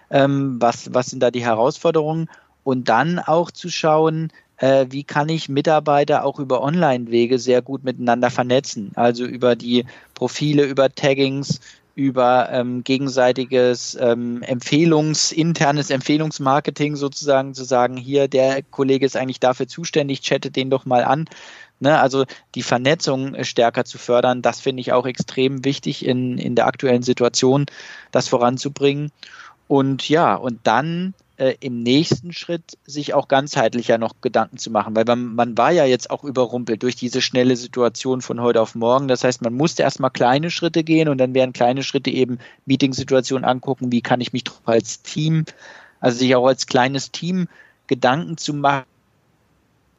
Ähm, 0.10 0.58
was, 0.60 0.94
was 0.94 1.08
sind 1.08 1.22
da 1.22 1.32
die 1.32 1.44
Herausforderungen? 1.44 2.30
Und 2.64 2.90
dann 2.90 3.20
auch 3.20 3.52
zu 3.52 3.70
schauen, 3.70 4.32
äh, 4.58 4.86
wie 4.90 5.04
kann 5.04 5.30
ich 5.30 5.50
Mitarbeiter 5.50 6.24
auch 6.24 6.40
über 6.40 6.62
Online-Wege 6.62 7.40
sehr 7.40 7.62
gut 7.62 7.84
miteinander 7.84 8.30
vernetzen. 8.30 8.92
Also 8.96 9.26
über 9.26 9.56
die 9.56 9.86
Profile, 10.14 10.64
über 10.64 10.94
Taggings, 10.94 11.60
über 11.96 12.50
ähm, 12.52 12.84
gegenseitiges 12.84 13.98
ähm, 14.00 14.42
Empfehlungs, 14.44 15.32
internes 15.32 15.90
Empfehlungsmarketing 15.90 16.98
sozusagen 16.98 17.54
zu 17.54 17.64
sagen, 17.64 17.96
hier, 17.96 18.28
der 18.28 18.62
Kollege 18.64 19.06
ist 19.06 19.16
eigentlich 19.16 19.40
dafür 19.40 19.68
zuständig, 19.68 20.22
chattet 20.22 20.56
den 20.58 20.70
doch 20.70 20.86
mal 20.86 21.06
an. 21.06 21.26
Ne, 21.82 22.00
also 22.00 22.24
die 22.56 22.64
Vernetzung 22.64 23.44
stärker 23.44 23.84
zu 23.84 23.98
fördern, 23.98 24.42
das 24.42 24.62
finde 24.62 24.80
ich 24.80 24.94
auch 24.94 25.06
extrem 25.06 25.66
wichtig 25.66 26.06
in, 26.06 26.38
in 26.38 26.56
der 26.56 26.68
aktuellen 26.68 27.04
Situation, 27.04 27.66
das 28.12 28.30
voranzubringen. 28.30 29.12
Und 29.68 30.08
ja, 30.08 30.36
und 30.36 30.60
dann 30.64 31.14
äh, 31.38 31.56
im 31.60 31.84
nächsten 31.84 32.32
Schritt 32.32 32.78
sich 32.86 33.14
auch 33.14 33.28
ganzheitlicher 33.28 33.98
noch 33.98 34.22
Gedanken 34.22 34.58
zu 34.58 34.72
machen, 34.72 34.96
weil 34.96 35.06
man, 35.06 35.36
man 35.36 35.58
war 35.58 35.72
ja 35.72 35.86
jetzt 35.86 36.10
auch 36.10 36.24
überrumpelt 36.24 36.84
durch 36.84 36.96
diese 36.96 37.22
schnelle 37.22 37.56
Situation 37.56 38.22
von 38.22 38.42
heute 38.42 38.62
auf 38.62 38.76
morgen. 38.76 39.08
Das 39.08 39.24
heißt, 39.24 39.42
man 39.42 39.54
musste 39.54 39.84
erstmal 39.84 40.12
kleine 40.12 40.50
Schritte 40.50 40.84
gehen 40.84 41.10
und 41.10 41.18
dann 41.18 41.34
wären 41.34 41.54
kleine 41.54 41.84
Schritte 41.84 42.10
eben 42.10 42.40
Meetingsituationen 42.66 43.46
angucken, 43.46 43.92
wie 43.92 44.02
kann 44.02 44.22
ich 44.22 44.34
mich 44.34 44.44
als 44.66 45.02
Team, 45.02 45.46
also 46.00 46.20
sich 46.20 46.36
auch 46.36 46.48
als 46.48 46.68
kleines 46.68 47.12
Team 47.12 47.48
Gedanken 47.88 48.38
zu 48.38 48.54
machen. 48.54 48.86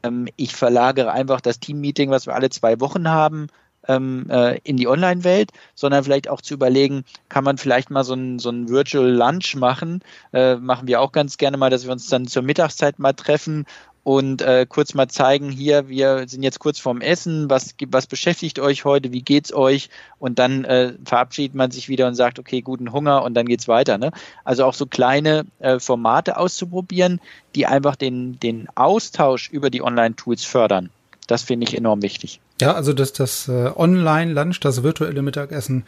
Ähm, 0.02 0.28
ich 0.36 0.54
verlagere 0.54 1.12
einfach 1.12 1.40
das 1.40 1.60
Team-Meeting, 1.60 2.10
was 2.10 2.26
wir 2.26 2.34
alle 2.34 2.50
zwei 2.50 2.80
Wochen 2.80 3.08
haben, 3.08 3.48
ähm, 3.88 4.26
äh, 4.30 4.58
in 4.64 4.76
die 4.76 4.88
Online-Welt, 4.88 5.50
sondern 5.74 6.04
vielleicht 6.04 6.28
auch 6.28 6.40
zu 6.40 6.54
überlegen, 6.54 7.04
kann 7.28 7.44
man 7.44 7.58
vielleicht 7.58 7.90
mal 7.90 8.04
so 8.04 8.14
ein, 8.14 8.38
so 8.38 8.50
ein 8.50 8.68
Virtual 8.68 9.08
Lunch 9.08 9.56
machen. 9.56 10.02
Äh, 10.32 10.56
machen 10.56 10.88
wir 10.88 11.00
auch 11.00 11.12
ganz 11.12 11.36
gerne 11.36 11.56
mal, 11.56 11.70
dass 11.70 11.84
wir 11.84 11.92
uns 11.92 12.08
dann 12.08 12.26
zur 12.26 12.42
Mittagszeit 12.42 12.98
mal 12.98 13.12
treffen 13.12 13.66
und 14.06 14.40
äh, 14.40 14.66
kurz 14.68 14.94
mal 14.94 15.08
zeigen, 15.08 15.50
hier, 15.50 15.88
wir 15.88 16.28
sind 16.28 16.44
jetzt 16.44 16.60
kurz 16.60 16.78
vorm 16.78 17.00
Essen, 17.00 17.50
was, 17.50 17.74
was 17.88 18.06
beschäftigt 18.06 18.60
euch 18.60 18.84
heute, 18.84 19.10
wie 19.10 19.20
geht's 19.20 19.52
euch? 19.52 19.90
Und 20.20 20.38
dann 20.38 20.64
äh, 20.64 20.92
verabschiedet 21.04 21.56
man 21.56 21.72
sich 21.72 21.88
wieder 21.88 22.06
und 22.06 22.14
sagt, 22.14 22.38
okay, 22.38 22.60
guten 22.60 22.92
Hunger 22.92 23.24
und 23.24 23.34
dann 23.34 23.46
geht's 23.46 23.66
weiter. 23.66 23.98
Ne? 23.98 24.12
Also 24.44 24.64
auch 24.64 24.74
so 24.74 24.86
kleine 24.86 25.44
äh, 25.58 25.80
Formate 25.80 26.36
auszuprobieren, 26.36 27.20
die 27.56 27.66
einfach 27.66 27.96
den, 27.96 28.38
den 28.38 28.68
Austausch 28.76 29.50
über 29.50 29.70
die 29.70 29.82
Online-Tools 29.82 30.44
fördern. 30.44 30.90
Das 31.26 31.42
finde 31.42 31.66
ich 31.66 31.76
enorm 31.76 32.00
wichtig. 32.02 32.38
Ja, 32.60 32.74
also 32.74 32.92
das, 32.92 33.12
das 33.12 33.48
äh, 33.48 33.70
Online-Lunch, 33.74 34.60
das 34.60 34.82
virtuelle 34.82 35.22
Mittagessen 35.22 35.84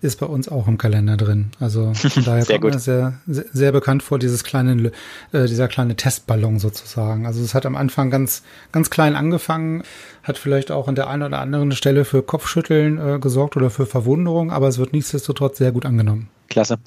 ist 0.00 0.20
bei 0.20 0.26
uns 0.26 0.48
auch 0.48 0.68
im 0.68 0.78
Kalender 0.78 1.16
drin. 1.16 1.50
Also 1.58 1.92
von 1.94 2.24
daher 2.24 2.44
sehr 2.44 2.60
kommt 2.60 2.74
mir 2.74 2.80
sehr, 2.80 3.14
sehr, 3.26 3.44
sehr 3.52 3.72
bekannt 3.72 4.02
vor, 4.02 4.18
dieses 4.18 4.44
kleine, 4.44 4.92
äh, 5.32 5.46
dieser 5.46 5.68
kleine 5.68 5.96
Testballon 5.96 6.58
sozusagen. 6.58 7.26
Also 7.26 7.42
es 7.42 7.54
hat 7.54 7.66
am 7.66 7.76
Anfang 7.76 8.10
ganz, 8.10 8.42
ganz 8.70 8.90
klein 8.90 9.16
angefangen, 9.16 9.82
hat 10.22 10.38
vielleicht 10.38 10.70
auch 10.70 10.88
an 10.88 10.94
der 10.94 11.08
einen 11.08 11.24
oder 11.24 11.40
anderen 11.40 11.72
Stelle 11.72 12.04
für 12.04 12.22
Kopfschütteln 12.22 12.98
äh, 12.98 13.18
gesorgt 13.18 13.56
oder 13.56 13.70
für 13.70 13.86
Verwunderung, 13.86 14.52
aber 14.52 14.68
es 14.68 14.78
wird 14.78 14.92
nichtsdestotrotz 14.92 15.58
sehr 15.58 15.72
gut 15.72 15.84
angenommen. 15.84 16.28
Klasse. 16.48 16.78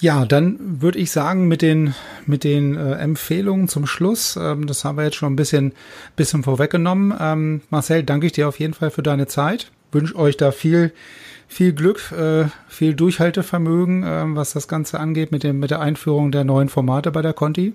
Ja, 0.00 0.24
dann 0.26 0.80
würde 0.80 0.98
ich 1.00 1.10
sagen, 1.10 1.48
mit 1.48 1.60
den, 1.60 1.94
mit 2.24 2.44
den 2.44 2.76
äh, 2.76 2.92
Empfehlungen 2.94 3.66
zum 3.66 3.86
Schluss, 3.86 4.38
ähm, 4.40 4.68
das 4.68 4.84
haben 4.84 4.96
wir 4.96 5.04
jetzt 5.04 5.16
schon 5.16 5.32
ein 5.32 5.36
bisschen, 5.36 5.72
bisschen 6.14 6.44
vorweggenommen. 6.44 7.12
Ähm, 7.18 7.62
Marcel, 7.70 8.04
danke 8.04 8.26
ich 8.26 8.32
dir 8.32 8.46
auf 8.46 8.60
jeden 8.60 8.74
Fall 8.74 8.90
für 8.90 9.02
deine 9.02 9.26
Zeit. 9.26 9.72
wünsche 9.90 10.14
euch 10.14 10.36
da 10.36 10.52
viel, 10.52 10.92
viel 11.48 11.72
Glück, 11.72 12.12
äh, 12.12 12.44
viel 12.68 12.94
Durchhaltevermögen, 12.94 14.04
äh, 14.04 14.24
was 14.36 14.52
das 14.52 14.68
Ganze 14.68 15.00
angeht 15.00 15.32
mit, 15.32 15.42
dem, 15.42 15.58
mit 15.58 15.72
der 15.72 15.80
Einführung 15.80 16.30
der 16.30 16.44
neuen 16.44 16.68
Formate 16.68 17.10
bei 17.10 17.22
der 17.22 17.32
Conti. 17.32 17.72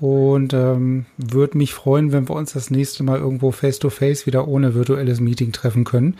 Und 0.00 0.54
ähm, 0.54 1.04
würde 1.18 1.58
mich 1.58 1.74
freuen, 1.74 2.10
wenn 2.12 2.28
wir 2.28 2.36
uns 2.36 2.54
das 2.54 2.70
nächste 2.70 3.02
Mal 3.04 3.18
irgendwo 3.18 3.52
face-to-face 3.52 4.22
-face 4.22 4.26
wieder 4.26 4.48
ohne 4.48 4.74
virtuelles 4.74 5.20
Meeting 5.20 5.52
treffen 5.52 5.84
können. 5.84 6.16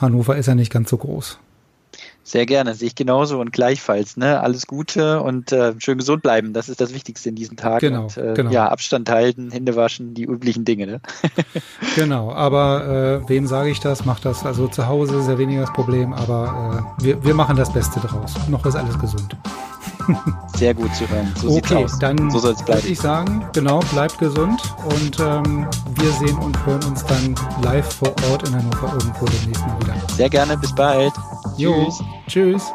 Hannover 0.00 0.36
ist 0.36 0.46
ja 0.46 0.56
nicht 0.56 0.72
ganz 0.72 0.90
so 0.90 0.96
groß. 0.96 1.38
Sehr 2.26 2.46
gerne, 2.46 2.74
sehe 2.74 2.88
ich 2.88 2.94
genauso 2.94 3.38
und 3.38 3.52
gleichfalls. 3.52 4.16
Ne? 4.16 4.40
Alles 4.40 4.66
Gute 4.66 5.20
und 5.20 5.52
äh, 5.52 5.74
schön 5.78 5.98
gesund 5.98 6.22
bleiben. 6.22 6.54
Das 6.54 6.70
ist 6.70 6.80
das 6.80 6.94
Wichtigste 6.94 7.28
in 7.28 7.34
diesen 7.34 7.58
Tagen. 7.58 7.88
Genau, 7.88 8.04
und, 8.04 8.16
äh, 8.16 8.32
genau. 8.32 8.50
Ja, 8.50 8.68
Abstand 8.68 9.10
halten, 9.10 9.50
Hände 9.50 9.76
waschen, 9.76 10.14
die 10.14 10.24
üblichen 10.24 10.64
Dinge. 10.64 10.86
Ne? 10.86 11.00
genau, 11.96 12.32
aber 12.32 13.22
äh, 13.26 13.28
wem 13.28 13.46
sage 13.46 13.68
ich 13.68 13.80
das? 13.80 14.06
Macht 14.06 14.24
das 14.24 14.46
also 14.46 14.68
zu 14.68 14.86
Hause 14.86 15.18
ist 15.18 15.28
ja 15.28 15.36
weniger 15.36 15.60
das 15.60 15.72
Problem, 15.74 16.14
aber 16.14 16.96
äh, 16.98 17.04
wir, 17.04 17.24
wir 17.24 17.34
machen 17.34 17.56
das 17.56 17.70
Beste 17.70 18.00
draus. 18.00 18.34
Noch 18.48 18.64
ist 18.64 18.74
alles 18.74 18.98
gesund. 18.98 19.36
Sehr 20.56 20.72
gut 20.72 20.94
zu 20.94 21.08
hören. 21.08 21.32
So 21.36 21.50
okay, 21.50 21.86
dann 22.00 22.30
so 22.30 22.40
bleiben. 22.40 22.68
würde 22.68 22.88
ich 22.88 22.98
sagen, 22.98 23.46
genau, 23.52 23.80
bleibt 23.92 24.18
gesund 24.18 24.60
und 24.84 25.18
ähm, 25.20 25.66
wir 26.00 26.10
sehen 26.12 26.38
und 26.38 26.64
hören 26.66 26.82
uns 26.84 27.04
dann 27.04 27.34
live 27.62 27.92
vor 27.92 28.14
Ort 28.30 28.48
in 28.48 28.54
Hannover 28.54 28.92
irgendwo 28.94 29.26
demnächst 29.26 29.66
mal 29.66 29.80
wieder. 29.80 29.94
Sehr 30.16 30.30
gerne, 30.30 30.56
bis 30.56 30.74
bald. 30.74 31.12
Jo, 31.56 31.88
tschüss. 32.26 32.72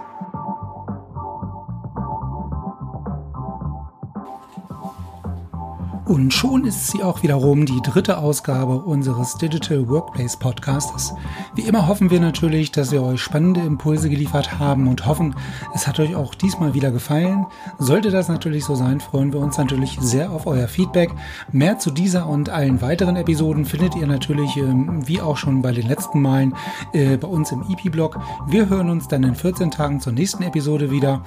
Und 6.09 6.33
schon 6.33 6.65
ist 6.65 6.87
sie 6.87 7.03
auch 7.03 7.21
wiederum 7.21 7.67
die 7.67 7.83
dritte 7.83 8.17
Ausgabe 8.17 8.79
unseres 8.79 9.35
Digital 9.35 9.87
Workplace 9.89 10.37
Podcasts. 10.37 11.13
Wie 11.53 11.61
immer 11.61 11.87
hoffen 11.87 12.09
wir 12.09 12.19
natürlich, 12.19 12.71
dass 12.71 12.91
wir 12.91 13.03
euch 13.03 13.21
spannende 13.21 13.61
Impulse 13.61 14.09
geliefert 14.09 14.57
haben 14.57 14.87
und 14.87 15.05
hoffen, 15.05 15.35
es 15.75 15.85
hat 15.85 15.99
euch 15.99 16.15
auch 16.15 16.33
diesmal 16.33 16.73
wieder 16.73 16.89
gefallen. 16.89 17.45
Sollte 17.77 18.09
das 18.09 18.27
natürlich 18.27 18.65
so 18.65 18.73
sein, 18.73 19.01
freuen 19.01 19.31
wir 19.33 19.39
uns 19.39 19.59
natürlich 19.59 19.99
sehr 20.01 20.31
auf 20.31 20.47
euer 20.47 20.67
Feedback. 20.67 21.11
Mehr 21.51 21.77
zu 21.77 21.91
dieser 21.91 22.25
und 22.25 22.49
allen 22.49 22.81
weiteren 22.81 23.15
Episoden 23.15 23.65
findet 23.65 23.95
ihr 23.95 24.07
natürlich, 24.07 24.57
ähm, 24.57 25.07
wie 25.07 25.21
auch 25.21 25.37
schon 25.37 25.61
bei 25.61 25.73
den 25.73 25.87
letzten 25.87 26.23
Malen, 26.23 26.55
äh, 26.91 27.17
bei 27.17 27.27
uns 27.27 27.51
im 27.51 27.61
EP-Blog. 27.69 28.19
Wir 28.47 28.67
hören 28.67 28.89
uns 28.89 29.07
dann 29.07 29.21
in 29.21 29.35
14 29.35 29.69
Tagen 29.69 29.99
zur 29.99 30.13
nächsten 30.13 30.41
Episode 30.41 30.89
wieder. 30.89 31.21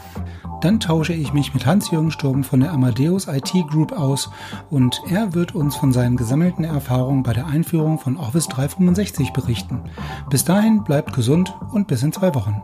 Dann 0.60 0.80
tausche 0.80 1.12
ich 1.12 1.32
mich 1.32 1.54
mit 1.54 1.66
Hans-Jürgen 1.66 2.10
Sturm 2.10 2.42
von 2.42 2.60
der 2.60 2.72
Amadeus 2.72 3.28
IT 3.28 3.52
Group 3.68 3.92
aus 3.92 4.28
und 4.72 5.02
er 5.10 5.34
wird 5.34 5.54
uns 5.54 5.76
von 5.76 5.92
seinen 5.92 6.16
gesammelten 6.16 6.64
Erfahrungen 6.64 7.22
bei 7.22 7.34
der 7.34 7.46
Einführung 7.46 7.98
von 7.98 8.16
Office 8.16 8.48
365 8.48 9.34
berichten. 9.34 9.82
Bis 10.30 10.46
dahin 10.46 10.82
bleibt 10.82 11.12
gesund 11.12 11.54
und 11.72 11.88
bis 11.88 12.02
in 12.02 12.10
zwei 12.10 12.34
Wochen. 12.34 12.62